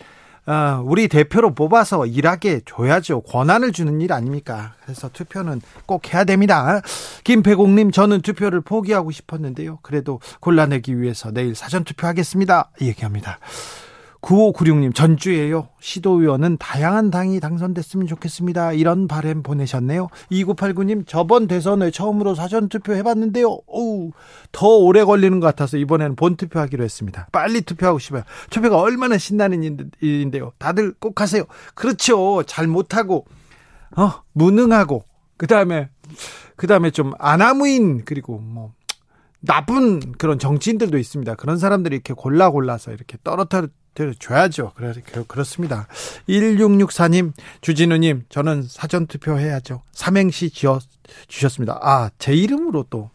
어, 0.47 0.81
우리 0.85 1.09
대표로 1.09 1.55
뽑아서 1.55 2.07
일하게 2.07 2.61
줘야죠. 2.65 3.23
권한을 3.23 3.73
주는 3.73 4.01
일 4.01 4.13
아닙니까? 4.13 4.75
그래서 4.85 5.11
투표는 5.13 5.61
꼭 5.87 6.15
해야 6.15 6.23
됩니다. 6.23 6.81
김배공님, 7.25 7.91
저는 7.91 8.23
투표를 8.23 8.61
포기하고 8.61 9.11
싶었는데요. 9.11 9.81
그래도 9.83 10.21
골라내기 10.39 11.01
위해서 11.01 11.33
내일 11.33 11.57
사전투표하겠습니다. 11.57 12.71
얘기합니다. 12.81 13.41
9596님, 14.27 14.93
전주에요. 14.93 15.69
시도 15.79 16.21
의원은 16.21 16.57
다양한 16.59 17.11
당이 17.11 17.39
당선됐으면 17.39 18.09
좋겠습니다. 18.09 18.73
이런 18.73 19.07
바램 19.07 19.45
보내셨네요. 19.45 20.09
2989님, 20.33 21.07
저번 21.07 21.47
대선에 21.47 21.93
처음으로 21.93 22.35
사전 22.35 22.69
투표 22.69 22.95
해봤는데요. 22.95 23.61
어우, 23.67 24.11
더 24.51 24.67
오래 24.67 25.05
걸리는 25.05 25.39
것 25.39 25.47
같아서 25.47 25.77
이번에는 25.77 26.17
본 26.17 26.37
투표 26.37 26.59
하기로 26.59 26.83
했습니다. 26.83 27.29
빨리 27.31 27.61
투표하고 27.61 28.01
싶어요. 28.01 28.25
투표가 28.51 28.81
얼마나 28.81 29.17
신나는 29.17 29.89
일인데요. 30.01 30.53
다들 30.59 30.95
꼭 30.99 31.21
하세요. 31.21 31.45
그렇죠. 31.77 32.43
잘 32.43 32.67
못하고, 32.67 33.27
어, 33.97 34.23
무능하고, 34.33 35.05
그 35.37 35.47
다음에, 35.47 35.89
그 36.57 36.67
다음에 36.67 36.91
좀 36.91 37.13
아나무인, 37.21 38.05
그리고 38.05 38.39
뭐, 38.39 38.73
나쁜 39.39 40.01
그런 40.19 40.41
정치인들도 40.41 40.99
있습니다. 40.99 41.37
그런 41.37 41.59
사람들이 41.59 41.95
이렇게 41.95 42.13
골라 42.13 42.51
골라서 42.51 42.91
이렇게 42.91 43.17
떨어뜨려 43.23 43.69
줘야죠. 44.19 44.73
그래, 44.75 44.93
그렇습니다. 45.27 45.87
1664님, 46.29 47.33
주진우님, 47.61 48.25
저는 48.29 48.65
사전투표 48.69 49.39
해야죠. 49.39 49.83
삼행시 49.93 50.51
지어 50.51 50.79
주셨습니다. 51.29 51.79
아, 51.83 52.11
제 52.19 52.35
이름으로 52.35 52.87
또. 52.91 53.11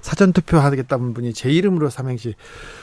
사전투표 0.00 0.58
하겠다는 0.58 1.14
분이 1.14 1.32
제 1.32 1.50
이름으로 1.50 1.88
삼행시. 1.88 2.34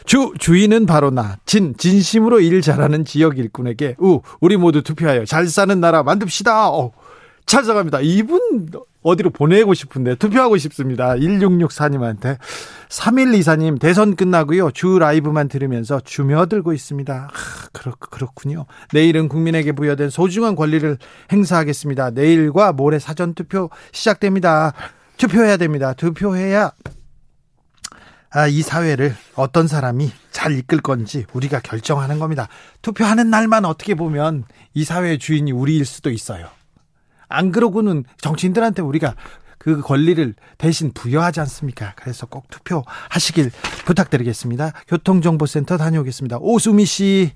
주, 0.05 0.33
주인은 0.39 0.85
바로 0.85 1.11
나. 1.11 1.37
진, 1.45 1.75
진심으로 1.77 2.39
일 2.39 2.61
잘하는 2.61 3.05
지역 3.05 3.37
일꾼에게. 3.37 3.95
우, 3.99 4.21
우리 4.39 4.57
모두 4.57 4.81
투표하여 4.81 5.25
잘 5.25 5.47
사는 5.47 5.79
나라 5.79 6.03
만듭시다. 6.03 6.69
어, 6.71 6.91
찾아갑니다. 7.45 8.01
이분 8.01 8.69
어디로 9.01 9.29
보내고 9.29 9.73
싶은데 9.73 10.15
투표하고 10.15 10.57
싶습니다. 10.57 11.15
1664님한테 11.15 12.37
3124님 12.89 13.79
대선 13.79 14.15
끝나고요. 14.15 14.71
주 14.71 14.99
라이브만 14.99 15.47
들으면서 15.47 15.99
주며들고 16.01 16.73
있습니다. 16.73 17.29
아, 17.31 17.67
그렇, 17.71 17.93
그렇군요. 17.97 18.65
내일은 18.93 19.29
국민에게 19.29 19.71
부여된 19.71 20.09
소중한 20.09 20.55
권리를 20.55 20.97
행사하겠습니다. 21.31 22.11
내일과 22.11 22.73
모레 22.73 22.99
사전 22.99 23.33
투표 23.33 23.69
시작됩니다. 23.91 24.73
투표해야 25.17 25.57
됩니다. 25.57 25.93
투표해야 25.93 26.71
아, 28.31 28.47
이 28.47 28.61
사회를 28.61 29.15
어떤 29.35 29.67
사람이 29.67 30.11
잘 30.31 30.57
이끌 30.57 30.81
건지 30.81 31.25
우리가 31.33 31.59
결정하는 31.61 32.19
겁니다. 32.19 32.47
투표하는 32.81 33.29
날만 33.29 33.65
어떻게 33.65 33.95
보면 33.95 34.43
이 34.73 34.83
사회의 34.83 35.17
주인이 35.17 35.51
우리일 35.51 35.85
수도 35.85 36.11
있어요. 36.11 36.47
안 37.29 37.51
그러고는 37.51 38.03
정치인들한테 38.19 38.81
우리가 38.81 39.15
그 39.59 39.81
권리를 39.81 40.33
대신 40.57 40.91
부여하지 40.93 41.39
않습니까? 41.41 41.93
그래서 41.95 42.25
꼭 42.25 42.49
투표하시길 42.49 43.51
부탁드리겠습니다. 43.85 44.71
교통정보센터 44.87 45.77
다녀오겠습니다. 45.77 46.37
오수미 46.39 46.85
씨. 46.85 47.33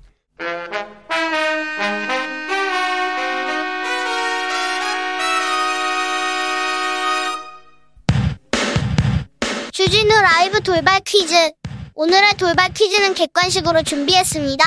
주진우 9.70 10.08
라이브 10.08 10.60
돌발 10.60 11.00
퀴즈. 11.00 11.34
오늘의 11.94 12.34
돌발 12.38 12.72
퀴즈는 12.72 13.14
객관식으로 13.14 13.82
준비했습니다. 13.82 14.64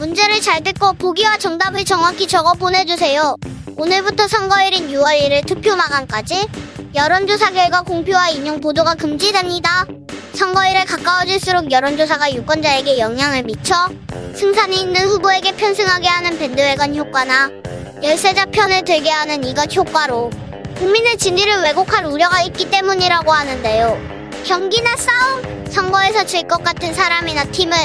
문제를 0.00 0.40
잘 0.40 0.62
듣고 0.62 0.94
보기와 0.94 1.36
정답을 1.36 1.84
정확히 1.84 2.26
적어 2.26 2.54
보내주세요. 2.54 3.36
오늘부터 3.76 4.26
선거일인 4.28 4.88
6월 4.88 5.20
1일 5.20 5.46
투표 5.46 5.76
마감까지 5.76 6.48
여론조사 6.94 7.50
결과 7.50 7.82
공표와 7.82 8.30
인용 8.30 8.62
보도가 8.62 8.94
금지됩니다. 8.94 9.84
선거일에 10.32 10.84
가까워질수록 10.86 11.70
여론조사가 11.70 12.32
유권자에게 12.32 12.98
영향을 12.98 13.42
미쳐 13.42 13.74
승산이 14.34 14.80
있는 14.80 15.06
후보에게 15.06 15.54
편승하게 15.56 16.08
하는 16.08 16.38
밴드웨건 16.38 16.96
효과나 16.96 17.50
열세자 18.02 18.46
편을 18.46 18.86
들게 18.86 19.10
하는 19.10 19.44
이것 19.44 19.76
효과로 19.76 20.30
국민의 20.78 21.18
진위를 21.18 21.60
왜곡할 21.60 22.06
우려가 22.06 22.40
있기 22.40 22.70
때문이라고 22.70 23.30
하는데요. 23.30 24.00
경기나 24.46 24.96
싸움, 24.96 25.66
선거에서 25.70 26.24
질 26.24 26.48
것 26.48 26.64
같은 26.64 26.94
사람이나 26.94 27.44
팀을 27.44 27.76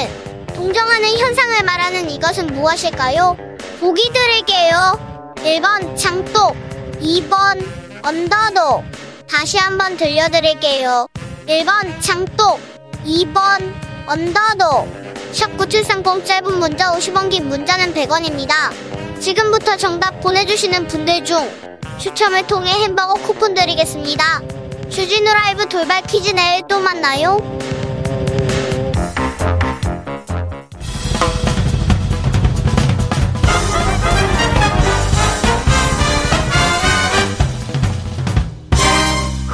동정하는 0.56 1.18
현상을 1.18 1.62
말하는 1.64 2.08
이것은 2.08 2.46
무엇일까요? 2.46 3.36
보기 3.78 4.10
드릴게요. 4.10 5.34
1번 5.36 5.94
장독, 5.94 6.56
2번 6.98 7.62
언더독. 8.02 8.82
다시 9.28 9.58
한번 9.58 9.98
들려드릴게요. 9.98 11.08
1번 11.46 12.00
장독, 12.00 12.58
2번 13.04 13.70
언더독. 14.06 14.88
샵9730 15.32 16.24
짧은 16.24 16.58
문자 16.58 16.90
50원 16.90 17.28
긴 17.28 17.48
문자는 17.48 17.92
100원입니다. 17.92 18.72
지금부터 19.20 19.76
정답 19.76 20.22
보내주시는 20.22 20.86
분들 20.86 21.22
중 21.26 21.50
추첨을 21.98 22.46
통해 22.46 22.70
햄버거 22.70 23.12
쿠폰 23.12 23.52
드리겠습니다. 23.52 24.40
주진우 24.88 25.30
라이브 25.30 25.68
돌발 25.68 26.00
퀴즈 26.04 26.30
내일 26.30 26.62
또 26.66 26.80
만나요. 26.80 27.36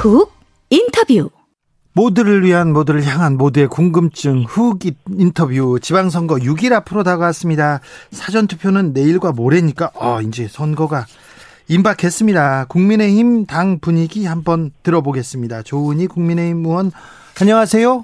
훅 0.03 0.33
인터뷰 0.69 1.29
모두를 1.93 2.43
위한 2.43 2.73
모두를 2.73 3.05
향한 3.05 3.37
모두의 3.37 3.69
궁금증 3.69 4.43
훅 4.43 4.79
인터뷰 5.17 5.79
지방선거 5.81 6.35
6일 6.35 6.73
앞으로 6.73 7.03
다가왔습니다. 7.03 7.79
사전투표는 8.11 8.91
내일과 8.91 9.31
모레니까 9.31 9.91
어 9.95 10.19
이제 10.19 10.49
선거가 10.49 11.05
임박했습니다. 11.69 12.65
국민의힘 12.65 13.45
당 13.45 13.79
분위기 13.79 14.25
한번 14.25 14.71
들어보겠습니다. 14.83 15.61
조은희 15.61 16.07
국민의힘 16.07 16.65
의원 16.65 16.91
안녕하세요. 17.39 18.03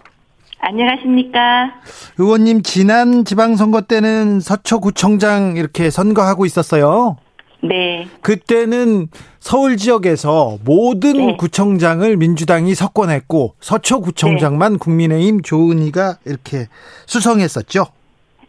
안녕하십니까. 0.61 1.73
의원님 2.17 2.63
지난 2.63 3.25
지방선거 3.25 3.81
때는 3.81 4.39
서초구청장 4.39 5.57
이렇게 5.57 5.89
선거하고 5.89 6.45
있었어요. 6.45 7.17
네. 7.61 8.07
그때는 8.21 9.07
서울 9.39 9.77
지역에서 9.77 10.57
모든 10.63 11.13
네. 11.13 11.37
구청장을 11.37 12.15
민주당이 12.17 12.73
석권했고 12.75 13.55
서초구청장만 13.59 14.77
국민의힘 14.79 15.41
조은희가 15.41 16.17
이렇게 16.25 16.67
수성했었죠. 17.05 17.85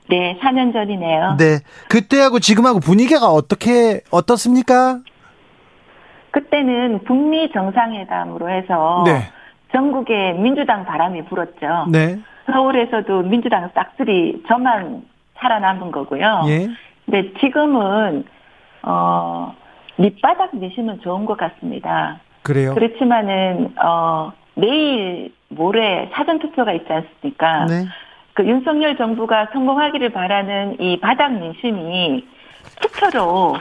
네, 0.09 0.38
4년 0.42 0.73
전이네요. 0.73 1.37
네. 1.38 1.61
그때하고 1.88 2.40
지금하고 2.40 2.81
분위기가 2.81 3.27
어떻게 3.27 4.01
어떻습니까? 4.11 5.01
그때는 6.33 7.05
북미 7.05 7.51
정상회담으로 7.53 8.49
해서 8.51 9.03
네. 9.07 9.31
전국에 9.73 10.33
민주당 10.33 10.85
바람이 10.85 11.27
불었죠. 11.27 11.87
네. 11.90 12.18
서울에서도 12.53 13.23
민주당 13.23 13.70
싹쓸이 13.75 14.42
저만 14.49 15.03
살아남은 15.38 15.92
거고요. 15.92 16.42
예. 16.46 16.68
근데 17.07 17.33
지금은 17.40 18.25
어 18.83 19.55
밑바닥 19.97 20.57
미시면 20.57 21.01
좋은 21.01 21.27
것 21.27 21.37
같습니다. 21.37 22.21
그래요. 22.43 22.75
그렇지만은 22.75 23.75
어 23.83 24.33
내일 24.55 25.33
모레 25.49 26.11
사전 26.12 26.38
투표가 26.38 26.73
있지 26.73 26.93
않습니까? 26.93 27.66
네. 27.66 27.87
그 28.35 28.47
윤석열 28.47 28.97
정부가 28.97 29.49
성공하기를 29.53 30.11
바라는 30.11 30.81
이 30.81 31.01
바닥 31.01 31.33
민심이 31.33 32.27
투표로 32.81 33.57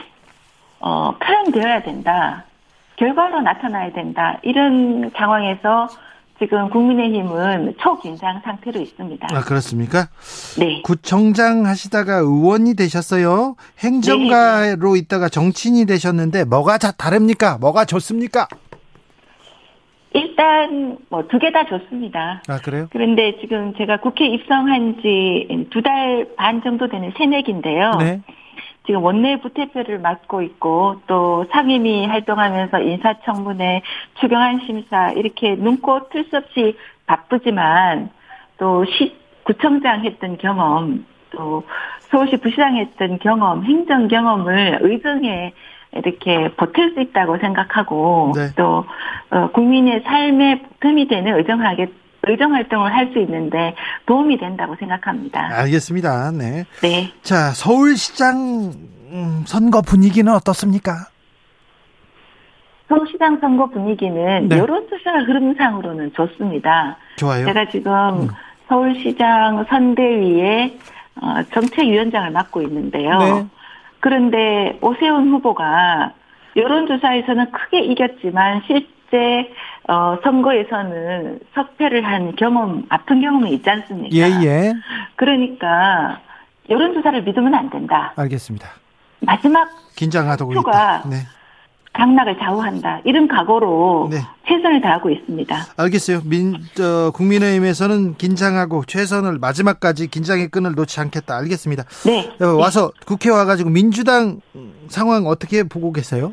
어, 0.80 1.14
표현되어야 1.18 1.82
된다. 1.82 2.44
결과로 2.96 3.40
나타나야 3.40 3.92
된다. 3.92 4.38
이런 4.42 5.10
상황에서 5.16 5.88
지금 6.40 6.70
국민의힘은 6.70 7.74
초긴장 7.78 8.40
상태로 8.42 8.80
있습니다. 8.80 9.28
아 9.30 9.40
그렇습니까? 9.42 10.08
네. 10.58 10.80
구청장 10.82 11.66
하시다가 11.66 12.16
의원이 12.16 12.74
되셨어요. 12.76 13.56
행정가로 13.78 14.96
있다가 14.96 15.28
정치인이 15.28 15.84
되셨는데 15.84 16.44
뭐가 16.44 16.78
자 16.78 16.92
다릅니까? 16.92 17.58
뭐가 17.58 17.84
좋습니까? 17.84 18.48
일단 20.12 20.98
뭐 21.08 21.22
두 21.28 21.38
개 21.38 21.52
다 21.52 21.64
좋습니다. 21.66 22.42
아 22.48 22.58
그래요? 22.58 22.88
그런데 22.90 23.36
지금 23.40 23.74
제가 23.76 23.98
국회 24.00 24.26
입성한 24.26 24.96
지 25.02 25.46
두 25.70 25.82
달 25.82 26.26
반 26.36 26.62
정도 26.62 26.88
되는 26.88 27.12
새내기인데요. 27.16 27.92
네. 28.00 28.22
지금 28.86 29.02
원내 29.02 29.40
부대표를 29.40 29.98
맡고 29.98 30.42
있고 30.42 31.00
또 31.06 31.44
상임위 31.50 32.06
활동하면서 32.06 32.80
인사청문회, 32.80 33.82
추경안 34.20 34.60
심사 34.66 35.12
이렇게 35.12 35.54
눈코 35.54 36.08
틀수 36.08 36.36
없이 36.36 36.76
바쁘지만 37.06 38.10
또 38.58 38.84
시, 38.84 39.16
구청장 39.44 40.04
했던 40.04 40.38
경험 40.38 41.04
또 41.30 41.64
서울시 42.00 42.36
부시장 42.38 42.76
했던 42.76 43.18
경험, 43.18 43.64
행정 43.64 44.08
경험을 44.08 44.78
의정에 44.82 45.52
이렇게 45.92 46.48
보탤 46.56 46.94
수 46.94 47.00
있다고 47.00 47.38
생각하고 47.38 48.32
네. 48.34 48.48
또 48.56 48.84
어, 49.30 49.50
국민의 49.52 50.02
삶에 50.02 50.62
보탬이 50.62 51.08
되는 51.08 51.36
의정하게 51.36 51.88
의정 52.24 52.54
활동을 52.54 52.92
할 52.94 53.10
수 53.12 53.18
있는데 53.20 53.74
도움이 54.06 54.38
된다고 54.38 54.76
생각합니다. 54.76 55.48
알겠습니다. 55.52 56.30
네. 56.32 56.64
네. 56.82 57.12
자, 57.22 57.50
서울시장 57.50 58.72
음, 59.12 59.44
선거 59.46 59.80
분위기는 59.82 60.32
어떻습니까? 60.32 60.92
서울시장 62.88 63.38
선거 63.40 63.66
분위기는 63.66 64.48
네. 64.48 64.58
여론조사 64.58 65.10
흐름상으로는 65.26 66.12
좋습니다. 66.14 66.96
좋아요. 67.16 67.46
제가 67.46 67.68
지금 67.70 67.92
음. 67.92 68.28
서울시장 68.68 69.64
선대위에 69.68 70.76
어, 71.22 71.42
정책위원장을 71.52 72.30
맡고 72.30 72.62
있는데요. 72.62 73.18
네. 73.18 73.46
그런데 74.00 74.78
오세훈 74.80 75.30
후보가 75.32 76.12
여론조사에서는 76.56 77.50
크게 77.52 77.80
이겼지만 77.80 78.62
실 78.66 78.86
제 79.10 79.50
어, 79.88 80.16
선거에서는 80.22 81.40
석패를 81.54 82.06
한 82.06 82.36
경험, 82.36 82.84
아픈 82.88 83.20
경험이 83.20 83.54
있지 83.54 83.68
않습니까? 83.68 84.16
예, 84.16 84.22
예. 84.46 84.72
그러니까 85.16 86.20
여론조사를 86.68 87.22
믿으면 87.24 87.54
안 87.54 87.70
된다. 87.70 88.12
알겠습니다. 88.16 88.68
마지막 89.20 89.68
긴장하고 89.96 90.48
표가. 90.50 91.02
네. 91.08 91.16
강락을 91.92 92.38
좌우한다. 92.38 93.00
이런 93.04 93.26
각오로 93.26 94.08
네. 94.12 94.18
최선을 94.46 94.80
다하고 94.80 95.10
있습니다. 95.10 95.56
알겠어요. 95.76 96.20
민, 96.24 96.54
저, 96.74 97.10
국민의힘에서는 97.14 98.14
긴장하고 98.14 98.84
최선을 98.86 99.38
마지막까지 99.38 100.06
긴장의 100.06 100.48
끈을 100.48 100.76
놓지 100.76 101.00
않겠다. 101.00 101.36
알겠습니다. 101.38 101.84
네. 102.06 102.30
어, 102.40 102.54
와서 102.54 102.92
국회 103.06 103.28
와가지고 103.30 103.70
민주당 103.70 104.40
상황 104.86 105.26
어떻게 105.26 105.64
보고 105.64 105.92
계세요? 105.92 106.32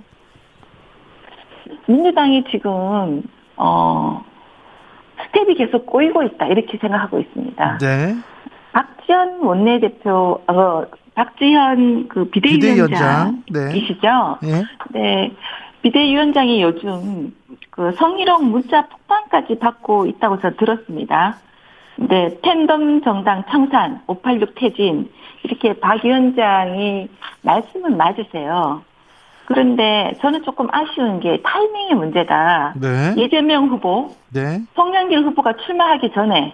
민주당이 1.87 2.43
지금 2.51 3.23
어 3.55 4.23
스텝이 5.25 5.55
계속 5.55 5.85
꼬이고 5.85 6.23
있다 6.23 6.47
이렇게 6.47 6.77
생각하고 6.77 7.19
있습니다. 7.19 7.77
네. 7.79 8.15
박지원 8.73 9.39
원내대표 9.41 10.41
어 10.47 10.85
박지현 11.15 12.09
그 12.09 12.25
비대위원장, 12.29 13.43
비대위원장이시죠? 13.47 14.37
예. 14.43 14.63
네. 14.91 15.31
비대위원장이 15.81 16.61
요즘 16.61 17.33
그 17.71 17.91
성희롱 17.93 18.51
문자 18.51 18.87
폭탄까지 18.87 19.59
받고 19.59 20.05
있다고 20.07 20.39
저 20.41 20.51
들었습니다. 20.55 21.37
네, 21.97 22.37
팬덤 22.43 23.01
정당 23.01 23.43
청산, 23.49 24.01
586 24.05 24.53
퇴진 24.55 25.09
이렇게 25.43 25.73
박 25.79 26.03
위원장이 26.03 27.09
말씀은 27.41 27.97
맞으세요. 27.97 28.83
그런데 29.47 30.11
저는 30.19 30.43
조금 30.43 30.67
아쉬운 30.71 31.21
게 31.21 31.41
타이밍의 31.41 31.95
문제다. 31.95 32.73
네. 32.75 33.15
이재명 33.17 33.67
후보, 33.69 34.13
네. 34.33 34.59
송영길 34.75 35.19
후보가 35.19 35.53
출마하기 35.65 36.11
전에 36.11 36.53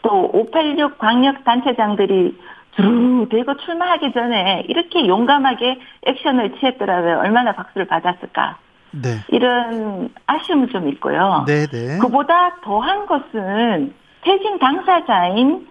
또 0.00 0.30
586 0.32 0.96
광역 0.96 1.44
단체장들이 1.44 2.38
두루 2.74 3.28
대고 3.28 3.58
출마하기 3.58 4.12
전에 4.14 4.64
이렇게 4.66 5.06
용감하게 5.06 5.78
액션을 6.06 6.58
취했더라면 6.58 7.18
얼마나 7.18 7.52
박수를 7.52 7.86
받았을까. 7.86 8.56
네. 8.92 9.10
이런 9.28 10.08
아쉬움은 10.26 10.68
좀 10.70 10.88
있고요. 10.88 11.44
네, 11.46 11.66
네. 11.66 11.98
그보다 11.98 12.56
더한 12.62 13.04
것은 13.04 13.92
퇴진 14.22 14.58
당사자인 14.58 15.66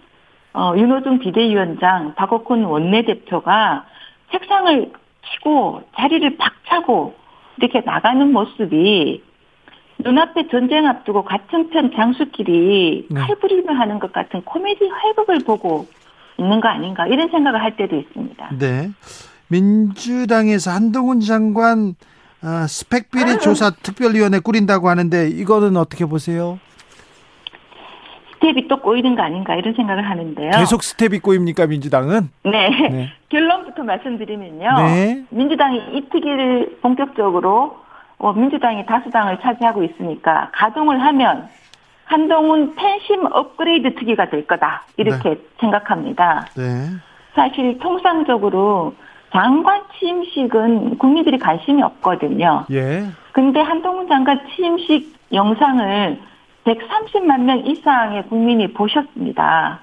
어, 0.54 0.74
윤호중 0.78 1.20
비대위원장, 1.20 2.14
박옥훈 2.14 2.66
원내대표가 2.66 3.86
책상을 4.32 4.92
치고 5.32 5.84
자리를 5.98 6.38
박차고 6.38 7.16
이렇게 7.58 7.82
나가는 7.82 8.32
모습이 8.32 9.24
눈앞에 10.00 10.48
전쟁 10.50 10.88
앞두고 10.88 11.24
같은 11.24 11.70
편 11.70 11.92
장수끼리 11.96 13.08
네. 13.10 13.22
칼부림을 13.22 13.80
하는 13.80 14.00
것 14.00 14.12
같은 14.12 14.42
코미디 14.42 14.88
활극을 14.88 15.40
보고 15.40 15.88
있는 16.38 16.60
거 16.60 16.70
아닌가 16.70 17.06
이런 17.08 17.30
생각을 17.30 17.62
할 17.62 17.76
때도 17.76 17.96
있습니다. 17.96 18.50
네. 18.58 18.90
민주당에서 19.48 20.72
한동훈 20.72 21.20
장관 21.20 21.96
아, 22.44 22.66
스펙 22.68 23.12
비리 23.12 23.38
조사 23.40 23.70
특별위원회 23.70 24.40
꾸린다고 24.40 24.90
하는데 24.90 25.30
이거는 25.30 25.78
어떻게 25.78 26.06
보세요? 26.06 26.60
스텝이 28.42 28.68
또 28.68 28.78
꼬이는 28.78 29.16
거 29.16 29.22
아닌가 29.22 29.56
이런 29.56 29.74
생각을 29.76 30.10
하는데요. 30.10 30.52
계속 30.52 30.84
스텝이 30.84 31.20
꼬입니까 31.20 31.68
민주당은? 31.68 32.30
네. 32.44 32.70
네. 32.70 33.14
결론부터 33.30 33.84
말씀드리면요. 33.84 34.70
네. 34.78 35.24
민주당이 35.30 35.78
이 35.94 36.10
특위를 36.10 36.78
본격적으로 36.82 37.78
어, 38.18 38.34
민주당이 38.34 38.86
다수당을 38.88 39.40
차지하고 39.42 39.84
있으니까 39.84 40.50
가동을 40.54 41.02
하면 41.02 41.48
한동훈 42.06 42.76
팬심 42.76 43.26
업그레이드 43.32 43.96
특위가 43.96 44.30
될 44.30 44.46
거다. 44.46 44.84
이렇게 44.98 45.38
생각합니다. 45.60 46.48
네. 46.58 46.88
사실 47.36 47.78
통상적으로 47.80 48.94
장관 49.32 49.82
취임식은 49.98 50.98
국민들이 50.98 51.38
관심이 51.38 51.82
없거든요. 51.84 52.66
예. 52.72 53.06
근데 53.32 53.62
한동훈 53.62 54.10
장관 54.10 54.42
취임식 54.50 55.16
영상을 55.32 56.20
130만 56.66 57.42
명 57.42 57.66
이상의 57.66 58.28
국민이 58.28 58.72
보셨습니다. 58.74 59.80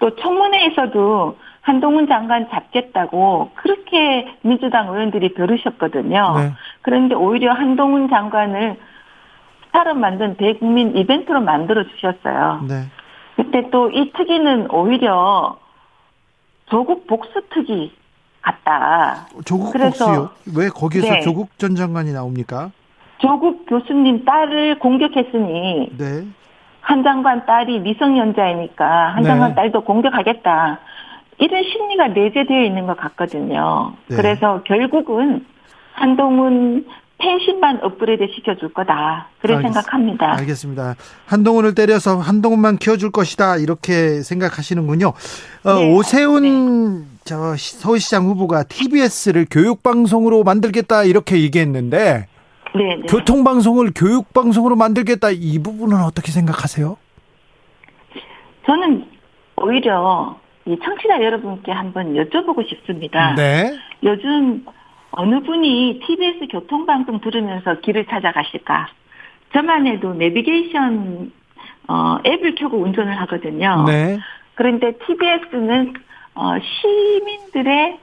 또 0.00 0.14
청문회에서도 0.16 1.38
한동훈 1.62 2.06
장관 2.06 2.48
잡겠다고 2.50 3.52
그렇게 3.54 4.28
민주당 4.42 4.88
의원들이 4.88 5.32
벼르셨거든요. 5.34 6.34
네. 6.36 6.52
그런데 6.82 7.14
오히려 7.14 7.52
한동훈 7.54 8.10
장관을 8.10 8.76
사람 9.72 10.00
만든 10.00 10.36
대국민 10.36 10.94
이벤트로 10.96 11.40
만들어 11.40 11.84
주셨어요. 11.84 12.64
네. 12.68 12.84
그때 13.36 13.70
또 13.70 13.90
이 13.90 14.12
특위는 14.12 14.70
오히려 14.70 15.58
조국 16.66 17.06
복수 17.06 17.40
특위 17.50 17.92
같다. 18.42 19.26
조국 19.46 19.72
그래서- 19.72 20.04
복수요? 20.06 20.30
왜 20.56 20.68
거기에서 20.68 21.14
네. 21.14 21.20
조국 21.22 21.58
전 21.58 21.74
장관이 21.74 22.12
나옵니까? 22.12 22.70
조국 23.26 23.66
교수님 23.66 24.24
딸을 24.24 24.78
공격했으니 24.78 25.88
네. 25.98 26.24
한 26.80 27.02
장관 27.02 27.46
딸이 27.46 27.80
미성년자이니까 27.80 29.14
한 29.14 29.22
네. 29.22 29.28
장관 29.28 29.54
딸도 29.54 29.84
공격하겠다. 29.84 30.78
이런 31.38 31.62
심리가 31.64 32.08
내재되어 32.08 32.62
있는 32.64 32.86
것 32.86 32.96
같거든요. 32.96 33.92
네. 34.08 34.16
그래서 34.16 34.62
결국은 34.64 35.44
한동훈 35.94 36.86
펜신만 37.18 37.80
업그레이드 37.82 38.26
시켜줄 38.34 38.72
거다. 38.74 39.28
그래 39.40 39.54
알겠- 39.56 39.62
생각합니다. 39.62 40.32
알겠습니다. 40.38 40.94
한동훈을 41.26 41.74
때려서 41.74 42.18
한동훈만 42.18 42.76
키워줄 42.76 43.12
것이다 43.12 43.56
이렇게 43.56 44.20
생각하시는군요. 44.22 45.12
어, 45.64 45.74
네. 45.74 45.94
오세훈 45.94 47.06
저 47.24 47.56
시- 47.56 47.76
서울시장 47.78 48.24
후보가 48.26 48.64
TBS를 48.64 49.46
교육방송으로 49.50 50.42
만들겠다 50.44 51.04
이렇게 51.04 51.40
얘기했는데 51.40 52.26
네, 52.74 52.96
네. 52.96 53.02
교통방송을 53.02 53.92
교육방송으로 53.94 54.76
만들겠다 54.76 55.30
이 55.30 55.58
부분은 55.62 56.02
어떻게 56.02 56.32
생각하세요? 56.32 56.96
저는 58.66 59.06
오히려 59.56 60.38
이 60.66 60.76
청취자 60.82 61.22
여러분께 61.22 61.70
한번 61.70 62.14
여쭤보고 62.14 62.68
싶습니다. 62.68 63.34
네. 63.34 63.76
요즘 64.02 64.64
어느 65.12 65.40
분이 65.40 66.00
TBS 66.04 66.46
교통방송 66.50 67.20
들으면서 67.20 67.80
길을 67.80 68.06
찾아가실까? 68.06 68.88
저만 69.52 69.86
해도 69.86 70.12
내비게이션 70.14 71.32
어, 71.86 72.18
앱을 72.26 72.56
켜고 72.56 72.78
운전을 72.78 73.20
하거든요. 73.20 73.84
네. 73.86 74.18
그런데 74.54 74.92
TBS는 75.06 75.94
어, 76.34 76.54
시민들의 76.58 77.98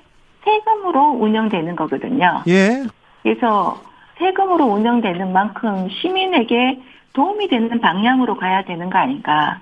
세금으로 0.45 1.17
운영되는 1.19 1.75
거거든요. 1.75 2.43
예. 2.47 2.83
그래서 3.23 3.81
세금으로 4.21 4.65
운영되는 4.65 5.33
만큼 5.33 5.89
시민에게 5.89 6.79
도움이 7.13 7.49
되는 7.49 7.81
방향으로 7.81 8.37
가야 8.37 8.63
되는 8.63 8.89
거 8.89 8.99
아닌가. 8.99 9.59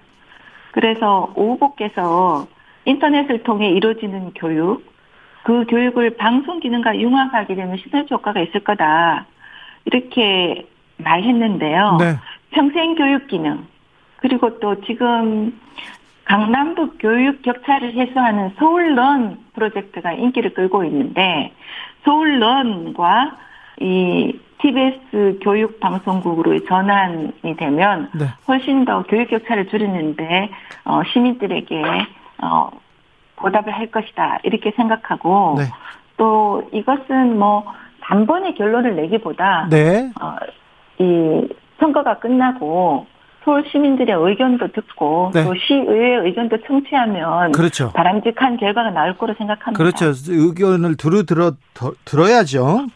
그래서 0.71 1.31
오 1.35 1.53
후보께서 1.53 2.45
인터넷을 2.85 3.43
통해 3.43 3.69
이루어지는 3.69 4.33
교육, 4.35 4.85
그 5.43 5.65
교육을 5.65 6.17
방송 6.17 6.59
기능과 6.59 6.99
융합하게 6.99 7.55
되면 7.55 7.77
시너지 7.77 8.13
효과가 8.13 8.41
있을 8.41 8.59
거다. 8.59 9.25
이렇게 9.85 10.67
말했는데요. 10.97 11.97
네. 11.99 12.15
평생 12.51 12.95
교육 12.95 13.27
기능, 13.27 13.65
그리고 14.17 14.59
또 14.59 14.81
지금 14.81 15.57
강남북 16.25 16.97
교육 16.99 17.41
격차를 17.41 17.93
해소하는 17.93 18.51
서울런 18.59 19.39
프로젝트가 19.53 20.11
인기를 20.11 20.53
끌고 20.53 20.83
있는데 20.83 21.53
서울런과 22.03 23.37
이 23.79 24.37
TBS 24.61 25.39
교육 25.41 25.79
방송국으로 25.79 26.65
전환이 26.65 27.31
되면 27.57 28.09
네. 28.13 28.25
훨씬 28.47 28.83
더 28.85 29.03
교육 29.03 29.29
격차를 29.29 29.67
줄이는데 29.69 30.49
어, 30.85 31.01
시민들에게 31.13 31.81
어, 32.43 32.69
보답을 33.37 33.73
할 33.73 33.87
것이다 33.89 34.39
이렇게 34.43 34.71
생각하고 34.75 35.55
네. 35.57 35.63
또 36.17 36.67
이것은 36.73 37.39
뭐 37.39 37.63
단번에 38.01 38.53
결론을 38.55 38.95
내기보다 38.97 39.67
네. 39.69 40.11
어, 40.21 40.35
이 40.99 41.47
선거가 41.79 42.19
끝나고 42.19 43.05
서울 43.45 43.63
시민들의 43.71 44.13
의견도 44.13 44.67
듣고 44.73 45.31
네. 45.33 45.45
또 45.45 45.53
시의회 45.55 46.25
의견도 46.25 46.57
청취하면 46.67 47.53
그렇죠. 47.53 47.93
바람직한 47.93 48.57
결과가 48.57 48.89
나올 48.91 49.13
거로 49.17 49.33
생각합니다. 49.37 49.77
그렇죠. 49.81 50.11
의견을 50.27 50.97
두루 50.97 51.25
들어 51.25 51.53
더- 51.73 51.93
들어야죠. 52.03 52.87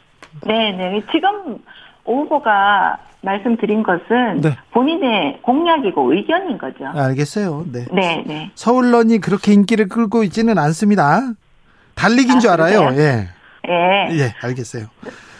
네, 0.45 0.71
네. 0.71 1.01
지금 1.11 1.57
오 2.05 2.21
후보가 2.23 2.97
말씀드린 3.21 3.83
것은 3.83 4.41
네. 4.41 4.57
본인의 4.71 5.39
공약이고 5.41 6.13
의견인 6.13 6.57
거죠. 6.57 6.85
알겠어요. 6.93 7.65
네. 7.71 7.85
네, 7.91 8.23
네. 8.27 8.51
서울런이 8.55 9.19
그렇게 9.19 9.53
인기를 9.53 9.87
끌고 9.87 10.23
있지는 10.23 10.57
않습니다. 10.57 11.21
달리기인 11.95 12.37
아, 12.37 12.39
줄 12.39 12.49
알아요. 12.51 12.89
예. 12.95 13.29
예. 13.69 14.19
예, 14.19 14.33
알겠어요. 14.41 14.87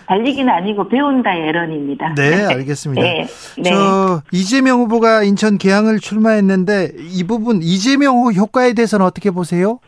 달리기는 0.05 0.51
아니고 0.53 0.87
배운다의 0.87 1.49
애런입니다. 1.49 2.13
네, 2.15 2.45
알겠습니다. 2.45 3.01
네. 3.01 3.27
네. 3.57 3.63
저 3.63 4.21
이재명 4.31 4.79
후보가 4.81 5.23
인천 5.23 5.57
계양을 5.57 5.99
출마했는데 5.99 6.93
이 6.99 7.23
부분 7.25 7.61
이재명 7.61 8.17
후 8.17 8.31
효과에 8.31 8.73
대해서는 8.73 9.05
어떻게 9.05 9.31
보세요? 9.31 9.79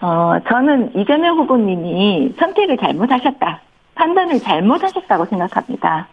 어, 0.00 0.34
저는 0.48 0.94
이재명 0.96 1.38
후보님이 1.38 2.34
선택을 2.38 2.76
잘못하셨다. 2.76 3.60
판단을 3.94 4.40
잘못하셨다고 4.40 5.26
생각합니다. 5.26 6.08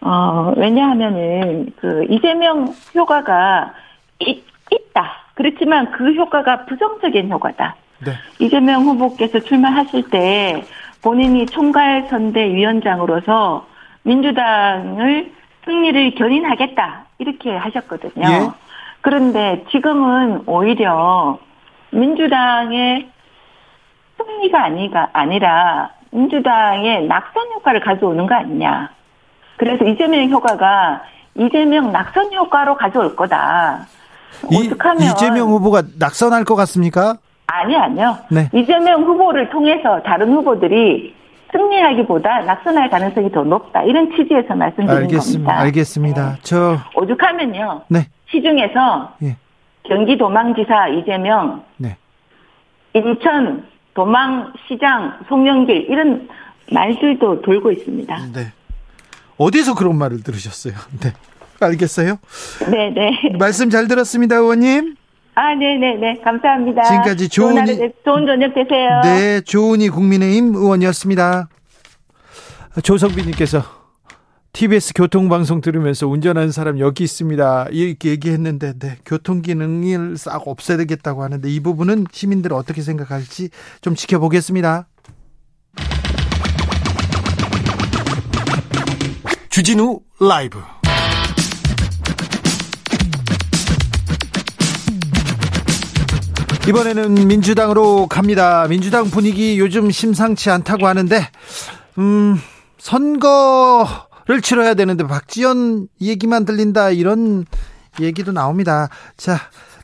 어, 0.00 0.52
왜냐하면은, 0.56 1.72
그, 1.76 2.04
이재명 2.10 2.74
효과가 2.94 3.72
있, 4.20 4.44
있다. 4.70 5.12
그렇지만 5.34 5.90
그 5.92 6.14
효과가 6.14 6.64
부정적인 6.66 7.30
효과다. 7.30 7.76
네. 8.04 8.12
이재명 8.38 8.82
후보께서 8.82 9.40
출마하실 9.40 10.10
때 10.10 10.64
본인이 11.02 11.46
총괄 11.46 12.08
선대위원장으로서 12.08 13.66
민주당을 14.02 15.32
승리를 15.64 16.14
견인하겠다. 16.14 17.04
이렇게 17.18 17.56
하셨거든요. 17.56 18.26
예. 18.26 18.50
그런데 19.00 19.64
지금은 19.70 20.42
오히려 20.46 21.38
민주당의 21.90 23.08
승리가 24.16 24.64
아니가 24.64 25.08
아니라 25.12 25.90
민주당의 26.10 27.06
낙선 27.06 27.46
효과를 27.54 27.80
가져오는 27.80 28.26
거 28.26 28.34
아니냐. 28.34 28.90
그래서 29.56 29.84
이재명 29.84 30.28
효과가 30.30 31.02
이재명 31.34 31.92
낙선 31.92 32.32
효과로 32.32 32.76
가져올 32.76 33.14
거다. 33.14 33.86
이, 34.50 34.70
이재명 35.02 35.48
후보가 35.48 35.82
낙선할 35.98 36.44
것 36.44 36.54
같습니까? 36.56 37.16
아니 37.46 37.76
아니요. 37.76 38.18
네. 38.30 38.48
이재명 38.52 39.02
후보를 39.04 39.48
통해서 39.50 40.02
다른 40.02 40.32
후보들이 40.32 41.14
승리하기보다 41.52 42.40
낙선할 42.40 42.90
가능성이 42.90 43.30
더 43.30 43.44
높다. 43.44 43.82
이런 43.84 44.10
취지에서 44.16 44.54
말씀드린 44.54 45.02
알겠습니다. 45.04 45.44
겁니다. 45.52 45.60
알겠습니다. 45.62 46.36
저 46.42 46.76
오죽하면요. 46.94 47.82
네. 47.88 48.00
시중에서 48.30 49.14
예. 49.22 49.36
경기도망지사 49.88 50.88
이재명, 50.88 51.64
네. 51.76 51.96
인천 52.94 53.66
도망시장 53.94 55.20
송영길 55.28 55.86
이런 55.88 56.28
말들도 56.72 57.42
돌고 57.42 57.70
있습니다. 57.72 58.18
네. 58.32 58.52
어디서 59.38 59.74
그런 59.74 59.96
말을 59.96 60.22
들으셨어요? 60.22 60.74
네. 61.02 61.12
알겠어요. 61.60 62.18
네, 62.70 62.90
네. 62.90 63.10
말씀 63.38 63.70
잘 63.70 63.88
들었습니다, 63.88 64.36
의원님. 64.36 64.94
아, 65.34 65.54
네, 65.54 65.76
네, 65.76 65.94
네. 65.94 66.20
감사합니다. 66.22 66.82
지금까지 66.82 67.28
좋은, 67.28 67.54
좋은 67.66 67.92
좋은 68.04 68.26
저녁 68.26 68.54
되세요. 68.54 69.00
네, 69.04 69.40
조은희 69.42 69.88
국민의힘 69.90 70.54
의원이었습니다. 70.54 71.48
조성빈님께서 72.82 73.62
TBS 74.56 74.94
교통방송 74.94 75.60
들으면서 75.60 76.08
운전하는 76.08 76.50
사람 76.50 76.78
여기 76.78 77.04
있습니다. 77.04 77.66
이렇게 77.72 78.08
얘기했는데, 78.08 78.72
네, 78.78 78.96
교통기능을 79.04 80.16
싹 80.16 80.48
없애야 80.48 80.78
되겠다고 80.78 81.22
하는데, 81.22 81.46
이 81.46 81.60
부분은 81.60 82.06
시민들 82.10 82.54
어떻게 82.54 82.80
생각할지 82.80 83.50
좀 83.82 83.94
지켜보겠습니다. 83.94 84.88
주진우 89.50 90.00
라이브. 90.20 90.58
이번에는 96.66 97.28
민주당으로 97.28 98.06
갑니다. 98.06 98.66
민주당 98.68 99.10
분위기 99.10 99.58
요즘 99.58 99.90
심상치 99.90 100.48
않다고 100.48 100.86
하는데, 100.86 101.28
음, 101.98 102.40
선거 102.78 104.06
를 104.26 104.40
치러야 104.40 104.74
되는데 104.74 105.06
박지원 105.06 105.86
얘기만 106.00 106.44
들린다 106.44 106.90
이런 106.90 107.44
얘기도 108.00 108.32
나옵니다. 108.32 108.88
자, 109.16 109.36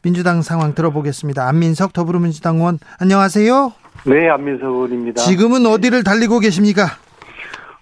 민주당 0.02 0.42
상황 0.42 0.74
들어보겠습니다. 0.74 1.46
안민석 1.46 1.92
더불어민주당 1.92 2.56
의원 2.56 2.80
안녕하세요. 2.98 3.72
네, 4.06 4.28
안민석 4.28 4.66
의원입니다. 4.66 5.22
지금은 5.22 5.64
어디를 5.66 6.02
달리고 6.02 6.40
계십니까? 6.40 6.86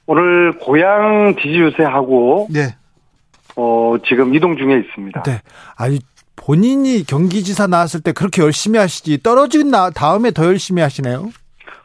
오늘 0.04 0.58
고향 0.58 1.34
지지유세하고 1.40 2.48
네, 2.50 2.76
어, 3.56 3.94
지금 4.06 4.34
이동 4.34 4.56
중에 4.58 4.80
있습니다. 4.80 5.22
네. 5.22 5.40
아니 5.76 6.00
본인이 6.36 7.04
경기지사 7.06 7.68
나왔을 7.68 8.00
때 8.00 8.12
그렇게 8.12 8.42
열심히 8.42 8.78
하시지 8.78 9.22
떨어진 9.22 9.70
나 9.70 9.88
다음에 9.90 10.30
더 10.30 10.44
열심히 10.44 10.82
하시네요. 10.82 11.30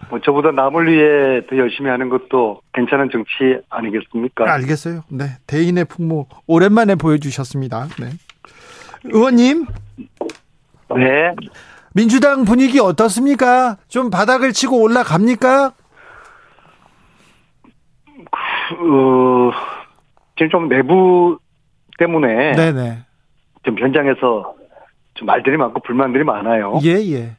뭐 0.09 0.19
저보다 0.21 0.51
남을 0.51 0.91
위해 0.91 1.45
더 1.47 1.57
열심히 1.57 1.89
하는 1.89 2.09
것도 2.09 2.61
괜찮은 2.73 3.09
정치 3.11 3.59
아니겠습니까? 3.69 4.51
알겠어요. 4.51 5.03
네, 5.09 5.25
대인의 5.47 5.85
풍모 5.85 6.27
오랜만에 6.47 6.95
보여주셨습니다. 6.95 7.87
네. 7.99 8.09
의원님, 9.05 9.65
네. 10.95 11.35
민주당 11.93 12.43
분위기 12.45 12.79
어떻습니까? 12.79 13.77
좀 13.87 14.09
바닥을 14.09 14.51
치고 14.51 14.81
올라갑니까? 14.81 15.73
어, 18.77 19.51
지금 20.35 20.49
좀 20.49 20.69
내부 20.69 21.39
때문에 21.97 22.53
네네. 22.53 22.99
좀 23.63 23.79
현장에서 23.79 24.55
좀 25.13 25.25
말들이 25.25 25.57
많고 25.57 25.81
불만들이 25.81 26.23
많아요. 26.23 26.79
예, 26.83 26.91
예. 26.91 27.37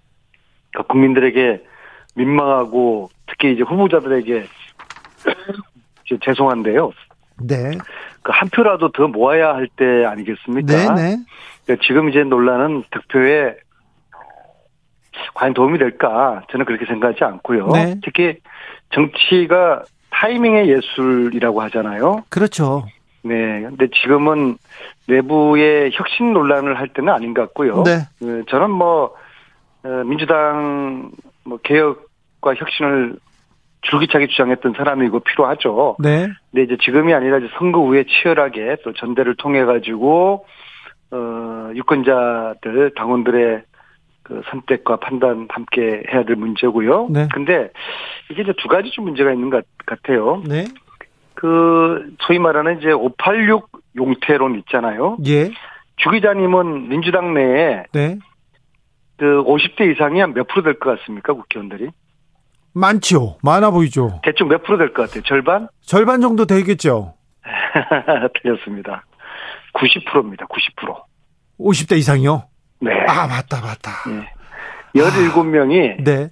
그러니까 0.72 0.92
국민들에게 0.92 1.62
민망하고 2.16 3.10
특히 3.26 3.52
이제 3.52 3.62
후보자들에게 3.62 4.46
죄송한데요. 6.22 6.92
네. 7.42 7.70
그 8.22 8.32
한 8.32 8.48
표라도 8.48 8.90
더 8.90 9.06
모아야 9.06 9.54
할 9.54 9.68
때 9.76 10.04
아니겠습니까? 10.04 10.66
네네. 10.94 11.16
그러니까 11.64 11.86
지금 11.86 12.08
이제 12.08 12.24
논란은 12.24 12.82
득표에 12.90 13.54
과연 15.34 15.54
도움이 15.54 15.78
될까? 15.78 16.42
저는 16.50 16.66
그렇게 16.66 16.86
생각하지 16.86 17.22
않고요. 17.24 17.68
네. 17.68 17.94
특히 18.04 18.36
정치가 18.92 19.84
타이밍의 20.10 20.68
예술이라고 20.68 21.62
하잖아요. 21.62 22.24
그렇죠. 22.28 22.84
네. 23.22 23.62
근데 23.62 23.86
지금은 24.02 24.56
내부의 25.08 25.90
혁신 25.92 26.32
논란을 26.32 26.78
할 26.78 26.88
때는 26.88 27.12
아닌 27.12 27.32
것 27.34 27.42
같고요. 27.42 27.84
네. 27.84 27.98
어, 28.22 28.42
저는 28.48 28.70
뭐, 28.70 29.14
어, 29.84 29.88
민주당 30.04 31.10
뭐 31.44 31.58
개혁 31.62 32.05
과 32.46 32.54
혁신을 32.54 33.16
줄기차게 33.82 34.28
주장했던 34.28 34.74
사람이고 34.76 35.18
필요하죠. 35.20 35.96
네. 35.98 36.28
근데 36.52 36.62
이제 36.62 36.76
지금이 36.80 37.12
아니라 37.12 37.38
이제 37.38 37.48
선거 37.58 37.80
후에 37.80 38.04
치열하게 38.04 38.76
또 38.84 38.92
전대를 38.92 39.34
통해 39.36 39.64
가지고 39.64 40.46
어 41.10 41.70
유권자들 41.74 42.92
당원들의 42.94 43.62
그 44.22 44.42
선택과 44.50 44.96
판단 44.96 45.46
함께 45.50 46.04
해야 46.12 46.24
될 46.24 46.36
문제고요. 46.36 47.08
네. 47.10 47.26
근데 47.32 47.70
이게 48.30 48.42
이제 48.42 48.52
두 48.58 48.68
가지 48.68 48.90
좀 48.92 49.04
문제가 49.06 49.32
있는 49.32 49.50
것 49.50 49.64
같아요. 49.86 50.42
네. 50.46 50.64
그 51.34 52.14
소위 52.20 52.38
말하는 52.38 52.78
이제 52.78 52.92
586 52.92 53.68
용태론 53.96 54.56
있잖아요. 54.60 55.16
예. 55.26 55.50
주 55.96 56.10
기자님은 56.10 56.88
민주당 56.88 57.34
내에 57.34 57.84
네. 57.92 58.18
그 59.18 59.42
50대 59.44 59.92
이상이 59.92 60.20
한 60.20 60.32
몇 60.34 60.46
프로 60.48 60.62
될 60.62 60.74
것 60.78 60.98
같습니까? 60.98 61.32
국회의원들이? 61.32 61.90
많죠. 62.76 63.38
많아 63.42 63.70
보이죠. 63.70 64.20
대충 64.22 64.48
몇 64.48 64.62
프로 64.62 64.76
될 64.76 64.92
것 64.92 65.08
같아요? 65.08 65.22
절반? 65.24 65.68
절반 65.80 66.20
정도 66.20 66.44
되겠죠. 66.44 67.14
틀렸습니다. 68.42 69.04
90%입니다. 69.74 70.46
90%. 70.46 70.94
50대 71.58 71.96
이상이요? 71.98 72.44
네. 72.80 72.90
아, 73.08 73.26
맞다, 73.26 73.60
맞다. 73.62 73.90
네. 74.10 74.28
17명이 74.94 76.04
네. 76.04 76.30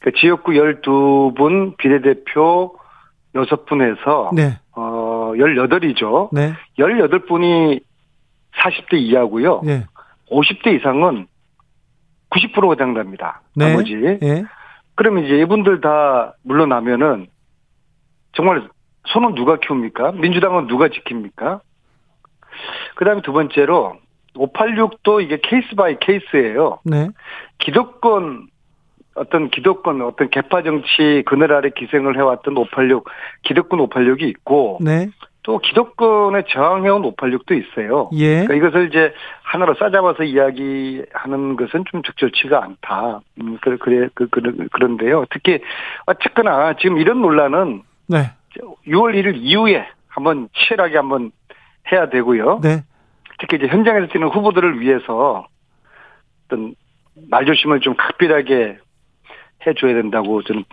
그 0.00 0.12
지역구 0.12 0.52
12분 0.52 1.76
비례대표 1.76 2.76
6분 3.34 3.82
해서 3.82 4.30
네. 4.34 4.58
어 4.72 5.32
18이죠. 5.36 6.30
네. 6.32 6.54
18분이 6.78 7.80
40대 8.56 8.94
이하고요. 8.94 9.62
네. 9.64 9.84
50대 10.30 10.78
이상은 10.78 11.26
90%가 12.30 12.74
장답니다. 12.76 13.42
네. 13.54 13.70
나머지. 13.70 13.92
예. 14.22 14.44
그러면 14.96 15.24
이제 15.24 15.38
이분들 15.38 15.80
다 15.80 16.34
물러나면은 16.42 17.28
정말 18.32 18.68
소는 19.06 19.34
누가 19.34 19.56
키웁니까? 19.58 20.12
민주당은 20.12 20.66
누가 20.66 20.88
지킵니까? 20.88 21.60
그 22.96 23.04
다음에 23.04 23.22
두 23.22 23.32
번째로 23.32 23.98
586도 24.34 25.22
이게 25.22 25.38
case 25.42 25.74
by 25.76 25.96
case예요. 26.00 26.80
네. 26.84 27.08
기득권 27.58 28.48
어떤 29.14 29.50
기득권 29.50 30.02
어떤 30.02 30.28
계파 30.28 30.62
정치 30.62 31.22
그늘 31.26 31.52
아래 31.52 31.70
기생을 31.70 32.16
해왔던 32.16 32.56
586 32.56 33.08
기득권 33.42 33.80
586이 33.80 34.22
있고 34.28 34.78
네. 34.82 35.08
또 35.46 35.58
기득권에 35.58 36.42
저항해온 36.48 37.02
586도 37.02 37.52
있어요. 37.52 38.10
예. 38.14 38.44
그러니까 38.44 38.54
이것을 38.54 38.88
이제 38.88 39.14
하나로 39.42 39.76
싸잡아서 39.76 40.24
이야기하는 40.24 41.54
것은 41.54 41.84
좀 41.88 42.02
적절치가 42.02 42.64
않다. 42.64 43.20
음, 43.40 43.56
그래, 43.60 43.76
그래, 43.78 44.08
그, 44.14 44.26
그, 44.28 44.66
그런데요. 44.72 45.24
특히, 45.30 45.60
어쨌거나 46.06 46.74
지금 46.80 46.98
이런 46.98 47.22
논란은 47.22 47.82
네. 48.08 48.32
6월 48.88 49.14
1일 49.14 49.36
이후에 49.36 49.86
한번 50.08 50.48
치열하게 50.52 50.96
한번 50.96 51.30
해야 51.92 52.08
되고요. 52.08 52.58
네. 52.60 52.82
특히 53.38 53.58
이제 53.58 53.68
현장에서 53.68 54.08
뛰는 54.08 54.26
후보들을 54.26 54.80
위해서 54.80 55.46
어떤 56.46 56.74
말조심을 57.30 57.80
좀 57.80 57.94
각별하게 57.94 58.78
해줘야 59.64 59.94
된다고 59.94 60.42
저는 60.42 60.64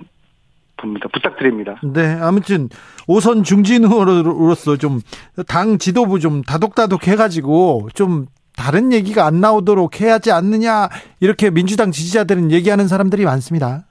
봅니다. 0.84 1.08
부탁드립니다. 1.14 1.80
네, 1.84 2.18
아무튼 2.22 2.70
오선 3.08 3.44
중진 3.44 3.86
후보로서 3.86 4.78
좀 4.78 5.00
당 5.48 5.78
지도부 5.78 6.20
좀 6.20 6.42
다독다독 6.44 7.08
해가지고 7.08 7.90
좀 7.94 8.28
다른 8.56 8.94
얘기가 8.94 9.26
안 9.26 9.42
나오도록 9.42 10.00
해야지 10.02 10.32
않느냐 10.32 10.90
이렇게 11.20 11.50
민주당 11.50 11.92
지지자들은 11.92 12.52
얘기하는 12.52 12.88
사람들이 12.88 13.26
많습니다. 13.26 13.86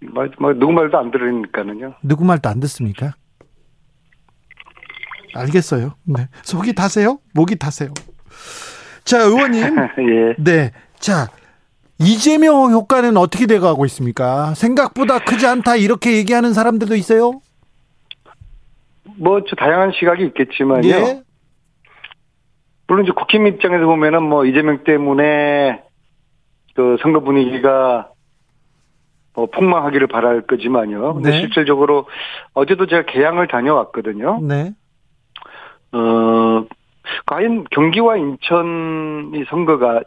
말, 0.00 0.30
뭐, 0.38 0.52
누구 0.52 0.72
말도 0.72 0.98
안 0.98 1.10
들으니까는요. 1.10 1.94
누구 2.02 2.24
말도 2.24 2.48
안 2.48 2.60
듣습니까? 2.60 3.14
알겠어요. 5.34 5.94
네. 6.04 6.28
속이 6.42 6.74
타세요? 6.74 7.18
목이 7.34 7.56
타세요. 7.56 7.90
자, 9.04 9.18
의원님. 9.22 9.62
예. 9.98 10.34
네. 10.38 10.72
자, 10.98 11.28
이재명 11.98 12.72
효과는 12.72 13.16
어떻게 13.16 13.46
돼가고 13.46 13.84
있습니까? 13.86 14.54
생각보다 14.54 15.18
크지 15.18 15.46
않다 15.46 15.76
이렇게 15.76 16.16
얘기하는 16.16 16.52
사람들도 16.52 16.96
있어요. 16.96 17.40
뭐, 19.16 19.42
저 19.48 19.56
다양한 19.56 19.92
시각이 19.92 20.24
있겠지만요. 20.26 20.88
예. 20.88 21.22
물론 22.88 23.04
이제 23.04 23.12
국힘 23.12 23.46
입장에서 23.46 23.86
보면은 23.86 24.22
뭐 24.22 24.44
이재명 24.44 24.84
때문에 24.84 25.82
그 26.74 26.96
선거 27.02 27.20
분위기가 27.20 28.10
뭐 29.34 29.46
폭망하기를 29.46 30.08
바랄 30.08 30.42
거지만요. 30.42 31.14
근데 31.14 31.30
네. 31.30 31.40
실질적으로 31.40 32.06
어제도 32.52 32.86
제가 32.86 33.04
개항을 33.06 33.48
다녀왔거든요. 33.48 34.40
네. 34.42 34.72
어, 35.92 36.66
과연 37.26 37.64
경기와 37.70 38.16
인천이 38.16 39.44
선거가 39.48 40.02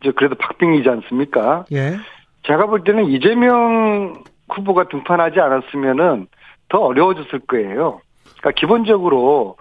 이제 0.00 0.12
그래도 0.12 0.34
박빙이지 0.36 0.88
않습니까? 0.88 1.64
예. 1.72 1.96
제가 2.44 2.66
볼 2.66 2.84
때는 2.84 3.06
이재명 3.06 4.22
후보가 4.48 4.88
등판하지 4.88 5.40
않았으면은 5.40 6.26
더 6.68 6.78
어려워졌을 6.78 7.40
거예요. 7.40 8.00
그러니까 8.38 8.50
기본적으로 8.52 9.56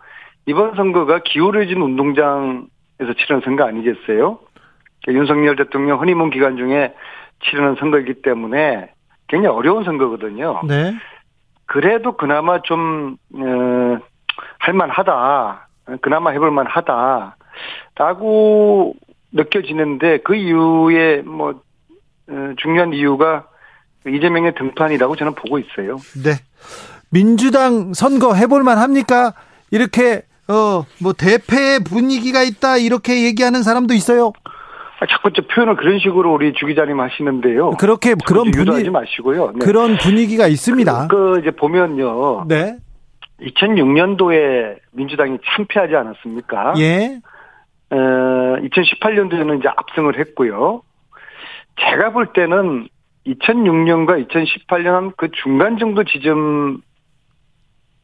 이번 0.45 0.75
선거가 0.75 1.19
기울어진 1.25 1.81
운동장에서 1.81 3.13
치르는 3.17 3.41
선거 3.43 3.65
아니겠어요? 3.65 4.39
그러니까 5.03 5.13
윤석열 5.13 5.55
대통령 5.55 5.99
허니문 5.99 6.29
기간 6.29 6.57
중에 6.57 6.93
치르는 7.43 7.75
선거이기 7.75 8.21
때문에 8.21 8.91
굉장히 9.27 9.55
어려운 9.55 9.83
선거거든요. 9.83 10.61
네. 10.67 10.93
그래도 11.65 12.13
그나마 12.13 12.61
좀, 12.61 13.17
어, 13.35 13.99
할만하다. 14.59 15.67
그나마 16.01 16.31
해볼만 16.31 16.67
하다 16.67 17.35
라고 17.95 18.93
느껴지는데 19.37 20.19
그 20.23 20.35
이유에 20.35 21.21
뭐 21.21 21.61
어, 22.29 22.53
중요한 22.57 22.93
이유가 22.93 23.47
이재명의 24.05 24.53
등판이라고 24.55 25.15
저는 25.15 25.33
보고 25.35 25.59
있어요. 25.59 25.97
네. 26.23 26.33
민주당 27.09 27.93
선거 27.93 28.33
해볼만 28.33 28.77
합니까? 28.77 29.33
이렇게 29.71 30.23
어 30.49 30.83
뭐 31.01 31.13
대패 31.13 31.79
분위기가 31.85 32.41
있다 32.41 32.77
이렇게 32.77 33.23
얘기하는 33.25 33.63
사람도 33.63 33.93
있어요. 33.93 34.31
아, 34.99 35.05
자꾸 35.07 35.31
저 35.33 35.43
표현을 35.53 35.75
그런 35.75 35.99
식으로 35.99 36.33
우리 36.33 36.53
주 36.53 36.65
기자님 36.65 36.99
하시는데요. 36.99 37.71
그렇게 37.71 38.15
그런 38.25 38.45
자꾸 38.45 38.59
유도하지 38.61 38.83
분위 38.85 38.89
마시고요. 38.89 39.51
네. 39.55 39.59
그런 39.65 39.97
분위기가 39.97 40.47
있습니다. 40.47 41.07
그, 41.07 41.15
그 41.33 41.39
이제 41.41 41.51
보면요. 41.51 42.45
네. 42.47 42.77
2006년도에 43.41 44.77
민주당이 44.91 45.37
참패하지 45.45 45.95
않았습니까? 45.95 46.73
예. 46.79 47.19
어, 47.89 47.95
2018년도에는 47.95 49.59
이제 49.59 49.69
압승을 49.69 50.19
했고요. 50.19 50.81
제가 51.79 52.11
볼 52.11 52.33
때는 52.33 52.87
2006년과 53.25 54.27
2018년 54.27 55.13
그 55.15 55.29
중간 55.31 55.77
정도 55.77 56.03
지점 56.03 56.81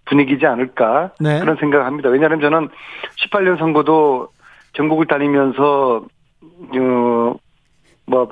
분위기지 0.06 0.46
않을까 0.46 1.12
네. 1.19 1.39
그런 1.39 1.56
생각을 1.58 1.86
합니다. 1.86 2.10
왜냐하면 2.10 2.41
저는 2.41 2.69
18년 3.17 3.58
선거도 3.58 4.30
전국을 4.74 5.08
다니면서 5.08 6.06
어, 6.41 7.36
뭐 8.06 8.30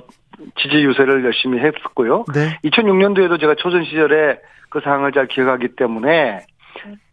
지지 0.58 0.76
유세를 0.78 1.24
열심히 1.24 1.60
했었고요. 1.60 2.26
네. 2.34 2.58
2006년도에도 2.66 3.40
제가 3.40 3.56
초전 3.56 3.86
시절에 3.86 4.40
그 4.70 4.80
상황을 4.82 5.12
잘 5.12 5.28
기억하기 5.28 5.76
때문에 5.76 6.12
에, 6.12 6.46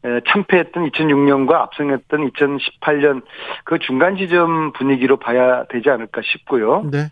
참패했던 0.02 0.90
2006년과 0.90 1.52
압승했던 1.54 2.30
2018년 2.30 3.22
그 3.64 3.78
중간 3.78 4.16
지점 4.16 4.72
분위기로 4.72 5.18
봐야 5.18 5.64
되지 5.64 5.90
않을까 5.90 6.22
싶고요. 6.24 6.88
네. 6.90 7.10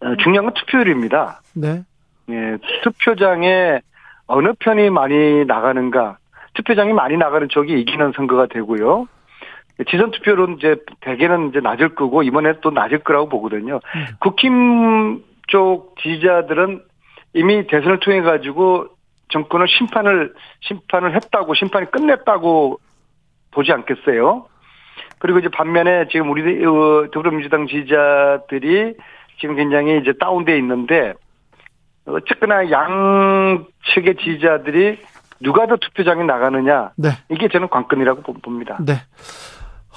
어, 0.00 0.16
중요한 0.16 0.46
건 0.46 0.54
투표율입니다. 0.54 1.40
네. 1.54 1.82
예, 2.30 2.58
투표장에 2.82 3.80
어느 4.26 4.52
편이 4.58 4.90
많이 4.90 5.44
나가는가, 5.44 6.18
투표장이 6.54 6.92
많이 6.92 7.16
나가는 7.16 7.48
쪽이 7.48 7.80
이기는 7.80 8.12
선거가 8.14 8.46
되고요. 8.46 9.08
지선 9.88 10.10
투표로는 10.10 10.58
이제 10.58 10.76
대개는 11.00 11.48
이제 11.48 11.60
낮을 11.60 11.94
거고 11.94 12.22
이번에 12.22 12.54
또 12.60 12.70
낮을 12.70 12.98
거라고 13.00 13.28
보거든요. 13.28 13.80
국힘 14.20 15.22
쪽 15.48 15.96
지지자들은 16.00 16.82
이미 17.34 17.66
대선을 17.66 18.00
통해 18.00 18.20
가지고 18.20 18.88
정권을 19.30 19.66
심판을 19.68 20.34
심판을 20.60 21.14
했다고 21.16 21.54
심판이 21.54 21.90
끝냈다고 21.90 22.78
보지 23.52 23.72
않겠어요. 23.72 24.46
그리고 25.18 25.38
이제 25.38 25.48
반면에 25.48 26.06
지금 26.10 26.30
우리 26.30 26.64
어, 26.64 27.06
더불어민주당 27.12 27.66
지지자들이 27.66 28.94
지금 29.40 29.56
굉장히 29.56 29.98
이제 30.00 30.12
다운돼 30.18 30.56
있는데 30.58 31.14
어쨌거나 32.06 32.70
양측의 32.70 34.16
지지자들이 34.22 34.98
누가 35.40 35.66
더 35.66 35.76
투표장에 35.76 36.24
나가느냐 36.24 36.90
네. 36.96 37.10
이게 37.30 37.48
저는 37.48 37.68
관건이라고 37.68 38.22
보- 38.22 38.34
봅니다. 38.34 38.78
네. 38.84 38.94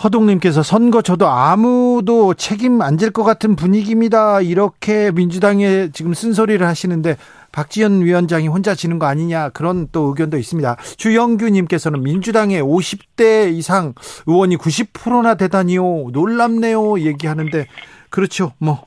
허동님께서 0.03 0.63
선거 0.63 1.01
저도 1.01 1.27
아무도 1.27 2.33
책임 2.33 2.81
안 2.81 2.97
질 2.97 3.11
것 3.11 3.23
같은 3.23 3.55
분위기입니다. 3.55 4.41
이렇게 4.41 5.11
민주당에 5.11 5.89
지금 5.91 6.13
쓴소리를 6.13 6.65
하시는데 6.65 7.15
박지원 7.53 8.01
위원장이 8.01 8.49
혼자 8.49 8.75
지는 8.75 8.99
거 8.99 9.05
아니냐 9.05 9.49
그런 9.49 9.87
또 9.93 10.07
의견도 10.07 10.37
있습니다. 10.37 10.75
주영규님께서는 10.97 12.03
민주당의 12.03 12.61
50대 12.61 13.53
이상 13.53 13.93
의원이 14.27 14.57
90%나 14.57 15.35
되다니요 15.35 16.09
놀랍네요 16.11 16.99
얘기하는데 16.99 17.67
그렇죠. 18.09 18.51
뭐 18.59 18.85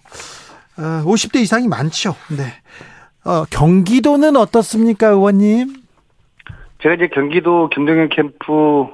어, 0.78 1.02
50대 1.04 1.40
이상이 1.40 1.68
많죠. 1.68 2.14
네. 2.36 2.44
어, 3.24 3.44
경기도는 3.50 4.36
어떻습니까, 4.36 5.08
의원님? 5.08 5.74
제가 6.82 6.94
이제 6.94 7.08
경기도 7.08 7.68
김동연 7.70 8.10
캠프 8.10 8.86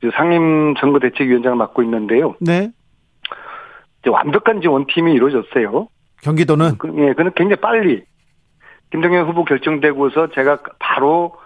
그 0.00 0.10
상임 0.14 0.74
선거대책위원장을 0.80 1.56
맡고 1.56 1.82
있는데요. 1.82 2.34
네. 2.40 2.70
이제 4.00 4.10
완벽한 4.10 4.58
이제 4.58 4.68
원팀이 4.68 5.12
이루어졌어요. 5.12 5.88
경기도는 6.22 6.78
그, 6.78 6.88
예, 6.96 7.12
그는 7.12 7.30
굉장히 7.36 7.60
빨리 7.60 8.02
김동연 8.92 9.26
후보 9.26 9.44
결정되고서 9.44 10.28
제가 10.30 10.58
바로 10.78 11.36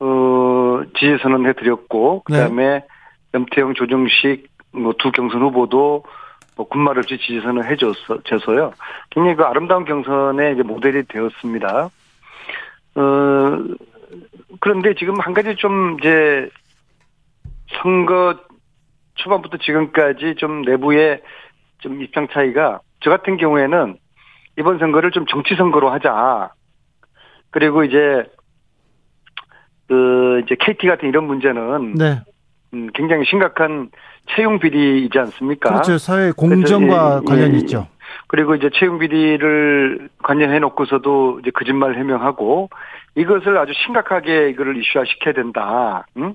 어 0.00 0.82
지지 0.98 1.18
선언해 1.22 1.52
드렸고 1.54 2.22
그다음에 2.24 2.84
염태영 3.34 3.74
조정식 3.74 4.48
뭐 4.72 4.92
두 4.98 5.10
경선 5.10 5.40
후보도 5.40 6.04
뭐 6.56 6.68
군말 6.68 6.98
없이 6.98 7.18
지지 7.18 7.40
선언 7.40 7.64
해줬어 7.64 8.22
줘서요. 8.24 8.72
굉장히 9.10 9.36
그 9.36 9.44
아름다운 9.44 9.84
경선의 9.84 10.54
이제 10.54 10.62
모델이 10.62 11.04
되었습니다. 11.08 11.90
어 12.94 13.64
그런데 14.60 14.94
지금 14.94 15.20
한 15.20 15.34
가지 15.34 15.54
좀 15.56 15.98
이제 15.98 16.48
선거 17.82 18.36
초반부터 19.16 19.58
지금까지 19.58 20.36
좀 20.36 20.62
내부의 20.62 21.22
좀 21.78 22.02
입장 22.02 22.28
차이가 22.28 22.80
저 23.00 23.10
같은 23.10 23.36
경우에는 23.36 23.96
이번 24.58 24.78
선거를 24.78 25.10
좀 25.10 25.26
정치 25.26 25.54
선거로 25.56 25.90
하자. 25.90 26.50
그리고 27.56 27.84
이제 27.84 28.22
그 29.88 30.42
이제 30.44 30.56
KT 30.60 30.86
같은 30.88 31.08
이런 31.08 31.24
문제는 31.26 31.94
네. 31.94 32.20
음, 32.74 32.90
굉장히 32.92 33.24
심각한 33.24 33.88
채용 34.28 34.58
비리이지 34.58 35.18
않습니까? 35.18 35.70
그렇죠. 35.70 35.96
사회 35.96 36.32
공정과 36.32 37.22
관련이 37.26 37.54
이- 37.54 37.60
있죠. 37.60 37.88
그리고 38.26 38.54
이제 38.56 38.68
채용 38.74 38.98
비리를 38.98 40.10
관련해 40.22 40.58
놓고서도 40.58 41.40
이제 41.40 41.50
거짓말 41.50 41.94
해명하고 41.96 42.68
이것을 43.14 43.56
아주 43.56 43.72
심각하게 43.86 44.50
이거를 44.50 44.76
이슈화 44.76 45.04
시켜야 45.06 45.32
된다. 45.32 46.04
응? 46.18 46.34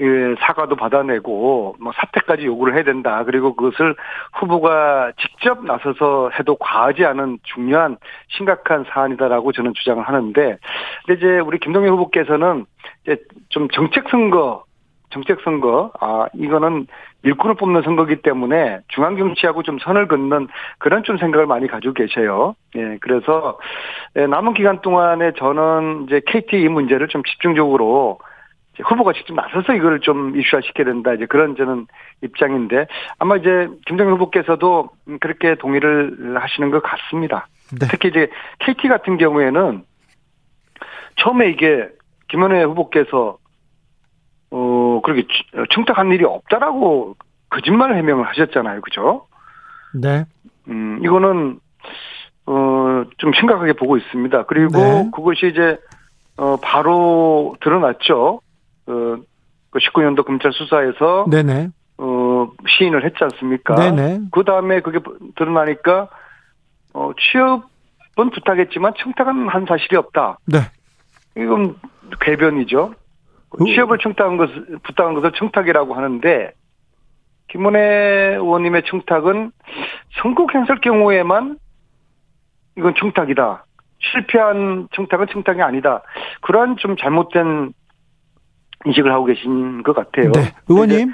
예, 0.00 0.34
사과도 0.40 0.74
받아내고 0.74 1.76
뭐 1.80 1.92
사퇴까지 1.94 2.46
요구를 2.46 2.74
해야 2.74 2.82
된다. 2.82 3.22
그리고 3.24 3.54
그것을 3.54 3.94
후보가 4.34 5.12
직접 5.18 5.64
나서서 5.64 6.30
해도 6.38 6.56
과하지 6.56 7.04
않은 7.04 7.38
중요한 7.44 7.96
심각한 8.28 8.84
사안이다라고 8.88 9.52
저는 9.52 9.72
주장을 9.74 10.02
하는데, 10.02 10.58
근데 11.06 11.18
이제 11.18 11.38
우리 11.38 11.58
김동연 11.58 11.92
후보께서는 11.92 12.66
이제 13.04 13.18
좀 13.50 13.68
정책 13.68 14.08
선거, 14.08 14.64
정책 15.10 15.40
선거, 15.44 15.92
아 16.00 16.26
이거는 16.34 16.88
일꾼을 17.22 17.54
뽑는 17.54 17.82
선거기 17.82 18.16
때문에 18.16 18.80
중앙 18.88 19.16
정치하고 19.16 19.62
좀 19.62 19.78
선을 19.78 20.08
긋는 20.08 20.48
그런 20.78 21.04
좀 21.04 21.18
생각을 21.18 21.46
많이 21.46 21.68
가지고 21.68 21.94
계셔요. 21.94 22.56
예, 22.74 22.98
그래서 23.00 23.60
예, 24.16 24.26
남은 24.26 24.54
기간 24.54 24.80
동안에 24.80 25.34
저는 25.36 26.06
이제 26.08 26.20
KT 26.26 26.60
이 26.60 26.68
문제를 26.68 27.06
좀 27.06 27.22
집중적으로 27.22 28.18
후보가 28.82 29.12
직접 29.12 29.34
나서서 29.34 29.74
이걸 29.74 30.00
좀 30.00 30.36
이슈화 30.36 30.62
시켜야 30.62 30.86
된다. 30.86 31.12
이제 31.14 31.26
그런 31.26 31.56
저는 31.56 31.86
입장인데 32.22 32.86
아마 33.18 33.36
이제 33.36 33.68
김정일 33.86 34.14
후보께서도 34.14 34.90
음, 35.08 35.18
그렇게 35.20 35.54
동의를 35.54 36.36
하시는 36.40 36.70
것 36.70 36.82
같습니다. 36.82 37.46
네. 37.78 37.86
특히 37.90 38.08
이제 38.08 38.28
KT 38.60 38.88
같은 38.88 39.16
경우에는 39.16 39.84
처음에 41.16 41.50
이게 41.50 41.88
김은혜 42.28 42.64
후보께서 42.64 43.38
어 44.50 45.00
그렇게 45.02 45.26
청탁한 45.70 46.12
일이 46.12 46.24
없다라고 46.24 47.16
거짓말 47.50 47.94
해명을 47.96 48.26
하셨잖아요, 48.28 48.80
그죠? 48.80 49.26
네. 49.94 50.24
음 50.68 51.00
이거는 51.02 51.60
어좀 52.46 53.32
심각하게 53.38 53.74
보고 53.74 53.96
있습니다. 53.96 54.44
그리고 54.46 54.78
네. 54.78 55.10
그것이 55.14 55.46
이제 55.48 55.78
어 56.36 56.56
바로 56.60 57.54
드러났죠. 57.60 58.40
어, 58.86 59.16
그 59.70 59.78
19년도 59.78 60.24
검찰 60.24 60.52
수사에서 60.52 61.26
네네. 61.30 61.68
어 61.98 62.48
시인을 62.68 63.04
했지 63.04 63.16
않습니까? 63.22 63.74
네네. 63.76 64.20
그 64.32 64.44
다음에 64.44 64.80
그게 64.80 64.98
드러나니까 65.36 66.08
어 66.92 67.12
취업은 67.18 68.30
부탁했지만 68.32 68.94
청탁은 68.98 69.48
한 69.48 69.64
사실이 69.66 69.96
없다. 69.96 70.38
네. 70.46 70.58
이건 71.36 71.76
궤변이죠. 72.20 72.94
그- 73.50 73.64
취업을 73.64 73.98
청탁한 73.98 74.36
것을 74.36 74.78
부탁한 74.82 75.14
것을 75.14 75.32
청탁이라고 75.32 75.94
하는데 75.94 76.52
김문혜 77.48 78.34
의원님의 78.36 78.82
청탁은 78.86 79.52
선거 80.20 80.46
행사할 80.52 80.80
경우에만 80.80 81.58
이건 82.76 82.94
청탁이다. 82.98 83.64
실패한 84.00 84.88
청탁은 84.92 85.26
청탁이 85.32 85.62
아니다. 85.62 86.02
그러한 86.42 86.76
좀 86.78 86.96
잘못된 86.96 87.72
인식을 88.86 89.12
하고 89.12 89.24
계신 89.26 89.82
것 89.82 89.94
같아요. 89.94 90.30
네. 90.32 90.52
의원님. 90.68 91.12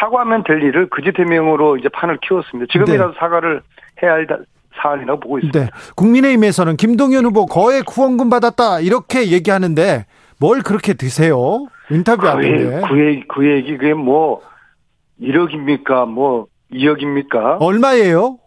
사과하면 0.00 0.44
될 0.44 0.62
일을 0.62 0.88
그짓 0.88 1.18
해명으로 1.18 1.76
이제 1.76 1.88
판을 1.90 2.18
키웠습니다. 2.26 2.72
지금이라도 2.72 3.12
사과를 3.18 3.62
해야 4.02 4.12
할 4.12 4.26
사안이라고 4.80 5.20
보고 5.20 5.38
있습니다. 5.38 5.58
네. 5.60 5.70
국민의힘에서는 5.96 6.76
김동연 6.76 7.24
후보 7.26 7.44
거액 7.46 7.84
후원금 7.90 8.30
받았다 8.30 8.80
이렇게 8.80 9.30
얘기하는데 9.30 10.06
뭘 10.40 10.62
그렇게 10.62 10.94
드세요? 10.94 11.66
인터뷰 11.90 12.22
그, 12.22 12.28
하는데 12.28 12.48
얘기, 12.48 12.86
그, 12.88 13.06
얘기, 13.06 13.24
그 13.28 13.46
얘기 13.50 13.76
그게 13.76 13.92
뭐 13.94 14.40
1억입니까? 15.20 16.08
뭐 16.08 16.46
2억입니까? 16.72 17.58
얼마예요? 17.60 18.38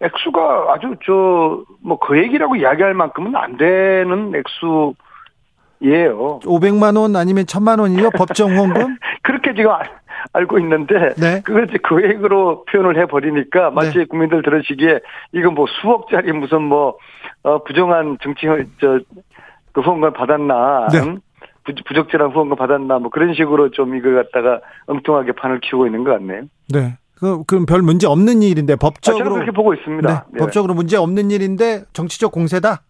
액수가 0.00 0.66
아주 0.72 0.94
저 1.04 1.64
뭐 1.82 1.98
그 1.98 2.16
얘기라고 2.18 2.54
이야기할 2.56 2.94
만큼은 2.94 3.34
안 3.34 3.56
되는 3.56 4.32
액수 4.36 4.94
예요. 5.82 6.40
500만 6.42 6.96
원 6.98 7.16
아니면 7.16 7.44
1000만 7.44 7.80
원이요? 7.80 8.10
법정 8.10 8.56
후원금? 8.56 8.96
그렇게 9.22 9.54
지금 9.54 9.70
알- 9.72 9.90
알고 10.32 10.58
있는데 10.60 11.14
네. 11.16 11.40
그걸 11.44 11.68
이제 11.68 11.78
계획으로 11.88 12.64
표현을 12.64 12.98
해 13.00 13.06
버리니까 13.06 13.70
마치 13.70 14.04
국민들 14.06 14.42
들으시기에 14.42 15.00
이거 15.32 15.50
뭐 15.50 15.66
수억짜리 15.80 16.32
무슨 16.32 16.62
뭐 16.62 16.96
어, 17.42 17.62
부정한 17.62 18.18
정치 18.22 18.46
저그 18.80 19.80
후원금 19.82 20.12
받았나 20.14 20.88
네. 20.92 20.98
응? 21.00 21.20
부, 21.64 21.72
부적절한 21.86 22.30
후원금 22.32 22.56
받았나 22.56 22.98
뭐 22.98 23.10
그런 23.10 23.34
식으로 23.34 23.70
좀 23.70 23.94
이걸 23.96 24.14
갖다가 24.24 24.60
엉뚱하게 24.86 25.32
판을 25.32 25.60
키우고 25.60 25.86
있는 25.86 26.04
것 26.04 26.12
같네요. 26.12 26.42
네. 26.72 26.96
그, 27.18 27.42
그럼 27.44 27.64
별 27.64 27.80
문제 27.82 28.06
없는 28.06 28.42
일인데 28.42 28.74
아, 28.74 28.76
법적으로 28.76 29.34
그렇게 29.34 29.50
보고 29.50 29.72
있습니다. 29.74 30.08
네, 30.08 30.20
네. 30.32 30.38
법적으로 30.38 30.74
문제 30.74 30.96
없는 30.96 31.30
일인데 31.30 31.84
정치적 31.92 32.30
공세다. 32.32 32.82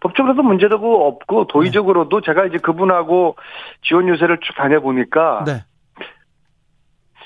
법적으로도 0.00 0.42
문제도 0.42 1.06
없고 1.06 1.46
도의적으로도 1.46 2.20
제가 2.20 2.46
이제 2.46 2.58
그분하고 2.58 3.36
지원 3.82 4.08
유세를 4.08 4.38
쭉 4.42 4.54
다녀보니까 4.56 5.44
네. 5.46 5.64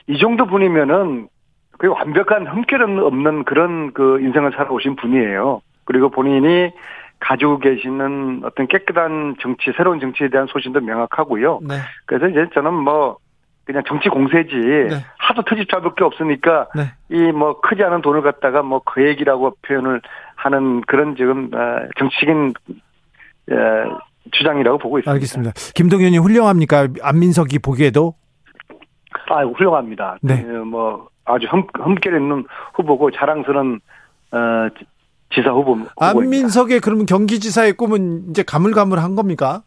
이 0.07 0.19
정도 0.19 0.47
분이면은 0.47 1.29
그 1.79 1.89
완벽한 1.89 2.47
흠결 2.47 2.83
없는 2.83 3.45
그런 3.45 3.93
그 3.93 4.21
인생을 4.21 4.53
살아오신 4.53 4.97
분이에요. 4.97 5.63
그리고 5.85 6.11
본인이 6.11 6.71
가지고 7.21 7.59
계시는 7.59 8.43
어떤 8.45 8.67
깨끗한 8.67 9.37
정치, 9.41 9.73
새로운 9.77 10.01
정치에 10.01 10.29
대한 10.29 10.47
소신도 10.47 10.81
명확하고요. 10.81 11.61
네. 11.63 11.77
그래서 12.07 12.29
이제 12.29 12.47
저는 12.55 12.73
뭐 12.75 13.19
그냥 13.65 13.83
정치 13.87 14.09
공세지 14.09 14.57
네. 14.57 15.05
하도 15.19 15.43
터집 15.43 15.71
잡을 15.71 15.95
게 15.95 16.03
없으니까 16.03 16.69
네. 16.75 16.93
이뭐 17.09 17.61
크지 17.61 17.83
않은 17.85 18.03
돈을 18.03 18.23
갖다가 18.23 18.63
뭐그 18.63 19.07
얘기라고 19.07 19.55
표현을 19.63 20.01
하는 20.43 20.81
그런 20.83 21.17
지금 21.17 21.51
어, 21.53 21.89
정치적인 21.99 22.55
어, 23.53 23.99
주장이라고 24.33 24.79
보고 24.79 24.99
있습니다. 24.99 25.13
알겠습니다. 25.13 25.53
김동연이 25.75 26.19
훌륭합니까? 26.19 26.89
안민석이 27.03 27.59
보기에도 27.59 28.15
아, 29.29 29.43
훌륭합니다. 29.45 30.17
네. 30.23 30.43
어, 30.45 30.65
뭐 30.65 31.09
아주 31.25 31.47
흠, 31.51 31.65
흠결 31.75 32.15
있는 32.21 32.45
후보고 32.75 33.11
자랑스러운 33.11 33.81
어, 34.33 34.39
지- 34.79 34.87
지사 35.35 35.51
후보. 35.51 35.73
후보입니다. 35.75 35.93
안민석의 36.01 36.81
그러면 36.81 37.07
경기지사의 37.07 37.75
꿈은 37.75 38.31
이제 38.31 38.43
가물가물한 38.43 39.15
겁니까? 39.17 39.63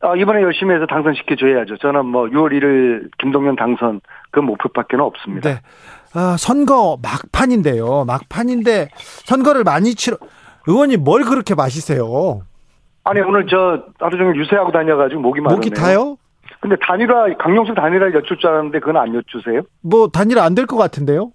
아, 0.00 0.14
이번에 0.16 0.42
열심히 0.42 0.74
해서 0.74 0.86
당선시켜 0.86 1.36
줘야죠. 1.36 1.76
저는 1.78 2.06
뭐 2.06 2.24
6월 2.26 2.52
1일 2.52 3.10
김동연 3.18 3.56
당선 3.56 4.00
그 4.30 4.40
목표밖에 4.40 4.96
는 4.96 5.04
없습니다. 5.04 5.50
네. 5.50 5.60
아, 6.18 6.36
선거 6.38 6.98
막판인데요. 7.02 8.04
막판인데 8.06 8.88
선거를 9.26 9.64
많이 9.64 9.94
치러 9.94 10.16
의원님 10.66 11.04
뭘 11.04 11.24
그렇게 11.24 11.54
마시세요? 11.54 12.40
아니 13.04 13.20
오늘 13.20 13.46
저 13.46 13.84
하루 14.00 14.16
종일 14.16 14.34
유세하고 14.40 14.72
다녀가지고 14.72 15.20
목이 15.20 15.40
마르네요. 15.40 15.56
목이 15.56 15.70
타요? 15.70 16.16
근데 16.60 16.74
단일화 16.80 17.36
강용수 17.38 17.74
단일화 17.74 18.06
여쭐 18.14 18.38
줄 18.38 18.48
알았는데 18.48 18.80
그건 18.80 18.96
안 18.96 19.14
여쭈세요? 19.14 19.60
뭐 19.82 20.08
단일 20.08 20.38
안될 20.38 20.64
것 20.66 20.76
같은데요? 20.78 21.30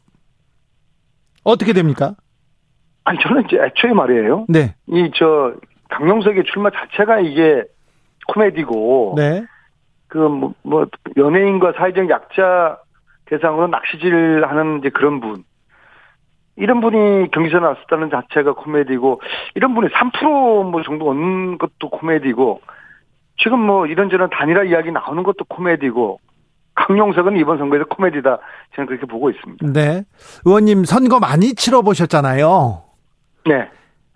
어떻게 1.44 1.74
됩니까? 1.74 2.16
아니 3.04 3.20
저는 3.22 3.44
이제 3.46 3.58
애초에 3.58 3.94
말이에요. 3.94 4.46
네. 4.50 4.76
이 4.88 5.12
저 5.16 5.54
강용석의 5.90 6.46
출마 6.52 6.70
자체가 6.72 7.20
이게 7.20 7.64
코미디고 8.28 9.14
네. 9.18 9.44
그뭐 10.08 10.54
뭐 10.64 10.86
연예인과 11.18 11.74
사회적 11.78 12.10
약자 12.10 12.80
대상으로 13.32 13.68
낚시질하는 13.68 14.80
이제 14.80 14.90
그런 14.90 15.22
분 15.22 15.44
이런 16.58 16.82
분이 16.82 17.32
경기선에 17.32 17.62
나섰다는 17.62 18.10
자체가 18.10 18.54
코미디고 18.54 19.22
이런 19.56 19.74
분이 19.74 19.88
3%뭐 19.88 20.84
정도 20.84 21.10
얻는 21.10 21.58
것도 21.58 21.90
코미디고 21.90 22.62
지금 23.38 23.60
뭐 23.60 23.88
이런저런 23.88 24.30
단일화 24.30 24.64
이야기 24.64 24.92
나오는 24.92 25.24
것도 25.24 25.46
코미디고 25.46 26.20
강용석은 26.76 27.38
이번 27.38 27.58
선거에서 27.58 27.86
코미디다 27.86 28.38
저는 28.76 28.88
그렇게 28.88 29.06
보고 29.06 29.30
있습니다. 29.30 29.66
네. 29.72 30.04
의원님 30.46 30.84
선거 30.84 31.20
많이 31.20 31.56
치러 31.56 31.82
보셨잖아요. 31.82 32.84
네. 33.46 33.70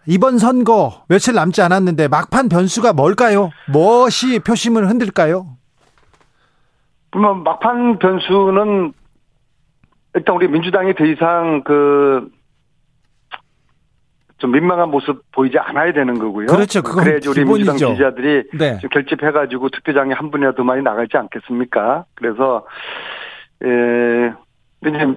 이번 0.07 0.37
선거 0.37 1.03
며칠 1.07 1.33
남지 1.33 1.61
않았는데 1.61 2.09
막판 2.09 2.49
변수가 2.49 2.93
뭘까요? 2.93 3.49
무엇이 3.71 4.39
표심을 4.39 4.89
흔들까요? 4.89 5.45
뭐 7.13 7.33
막판 7.33 7.97
변수는 7.97 8.93
일단 10.15 10.35
우리 10.35 10.47
민주당이 10.47 10.95
더 10.95 11.05
이상 11.05 11.63
그 11.63 12.29
좀 14.37 14.51
민망한 14.51 14.89
모습 14.89 15.23
보이지 15.31 15.57
않아야 15.57 15.93
되는 15.93 16.19
거고요. 16.19 16.47
그렇죠. 16.47 16.81
그건 16.81 17.05
그래야지 17.05 17.29
우리 17.29 17.45
민주당 17.45 17.77
기본이죠. 17.77 17.87
지지자들이 17.87 18.43
네. 18.57 18.77
좀 18.79 18.89
결집해가지고 18.89 19.69
투표장에 19.69 20.13
한 20.13 20.29
분이라도 20.29 20.63
많이 20.63 20.81
나가지 20.83 21.15
않겠습니까? 21.15 22.05
그래서 22.15 22.65
에 23.63 24.33
이제 24.85 25.15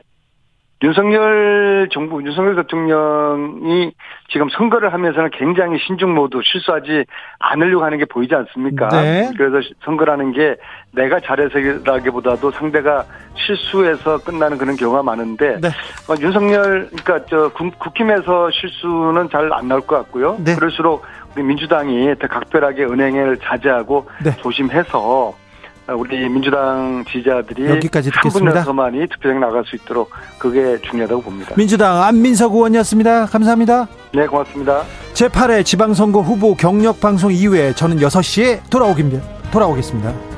윤석열 0.81 1.89
정부, 1.93 2.23
윤석열 2.23 2.55
대통령이 2.55 3.93
지금 4.31 4.49
선거를 4.51 4.93
하면서는 4.93 5.31
굉장히 5.33 5.77
신중 5.85 6.15
모드, 6.15 6.39
실수하지 6.45 7.05
않으려고 7.41 7.85
하는 7.85 7.99
게 7.99 8.05
보이지 8.05 8.33
않습니까? 8.35 8.89
네. 8.89 9.31
그래서 9.37 9.69
선거라는 9.85 10.33
게 10.33 10.55
내가 10.93 11.19
잘해서라기보다도 11.19 12.53
상대가 12.53 13.05
실수해서 13.35 14.19
끝나는 14.19 14.57
그런 14.57 14.77
경우가 14.77 15.03
많은데 15.03 15.59
네. 15.61 15.69
어, 16.09 16.15
윤석열, 16.21 16.89
그러니까 16.91 17.27
저 17.29 17.49
국- 17.49 17.77
국힘에서 17.79 18.51
실수는 18.53 19.29
잘 19.31 19.49
안 19.53 19.67
나올 19.67 19.81
것 19.81 19.97
같고요. 19.97 20.37
네. 20.45 20.55
그럴수록 20.55 21.05
우리 21.35 21.43
민주당이 21.43 22.15
더 22.21 22.29
각별하게 22.29 22.85
은행을 22.85 23.39
자제하고 23.39 24.09
네. 24.25 24.31
조심해서 24.37 24.99
어, 25.01 25.35
우리 25.95 26.29
민주당 26.29 27.05
지지자들이 27.11 27.67
여기까지 27.71 28.11
한 28.11 28.21
듣겠습니다. 28.21 28.53
분에서만이 28.53 29.07
투표장에 29.09 29.39
나갈 29.41 29.65
수 29.65 29.77
있도록 29.77 30.11
그게 30.39 30.79
중요하다고 30.83 31.23
봅니다. 31.23 31.55
민주당 31.57 32.03
안민석 32.03 32.53
의원이었습니다. 32.55 33.27
감사합니다. 33.27 33.89
네, 34.15 34.27
고맙습니다. 34.27 34.83
제8회 35.15 35.65
지방선거 35.65 36.21
후보 36.21 36.55
경력 36.55 37.01
방송 37.01 37.33
이후에 37.33 37.73
저는 37.73 37.99
6시에 37.99 38.61
돌아오겠습니다. 38.71 39.23
돌아오겠습니다. 39.51 40.38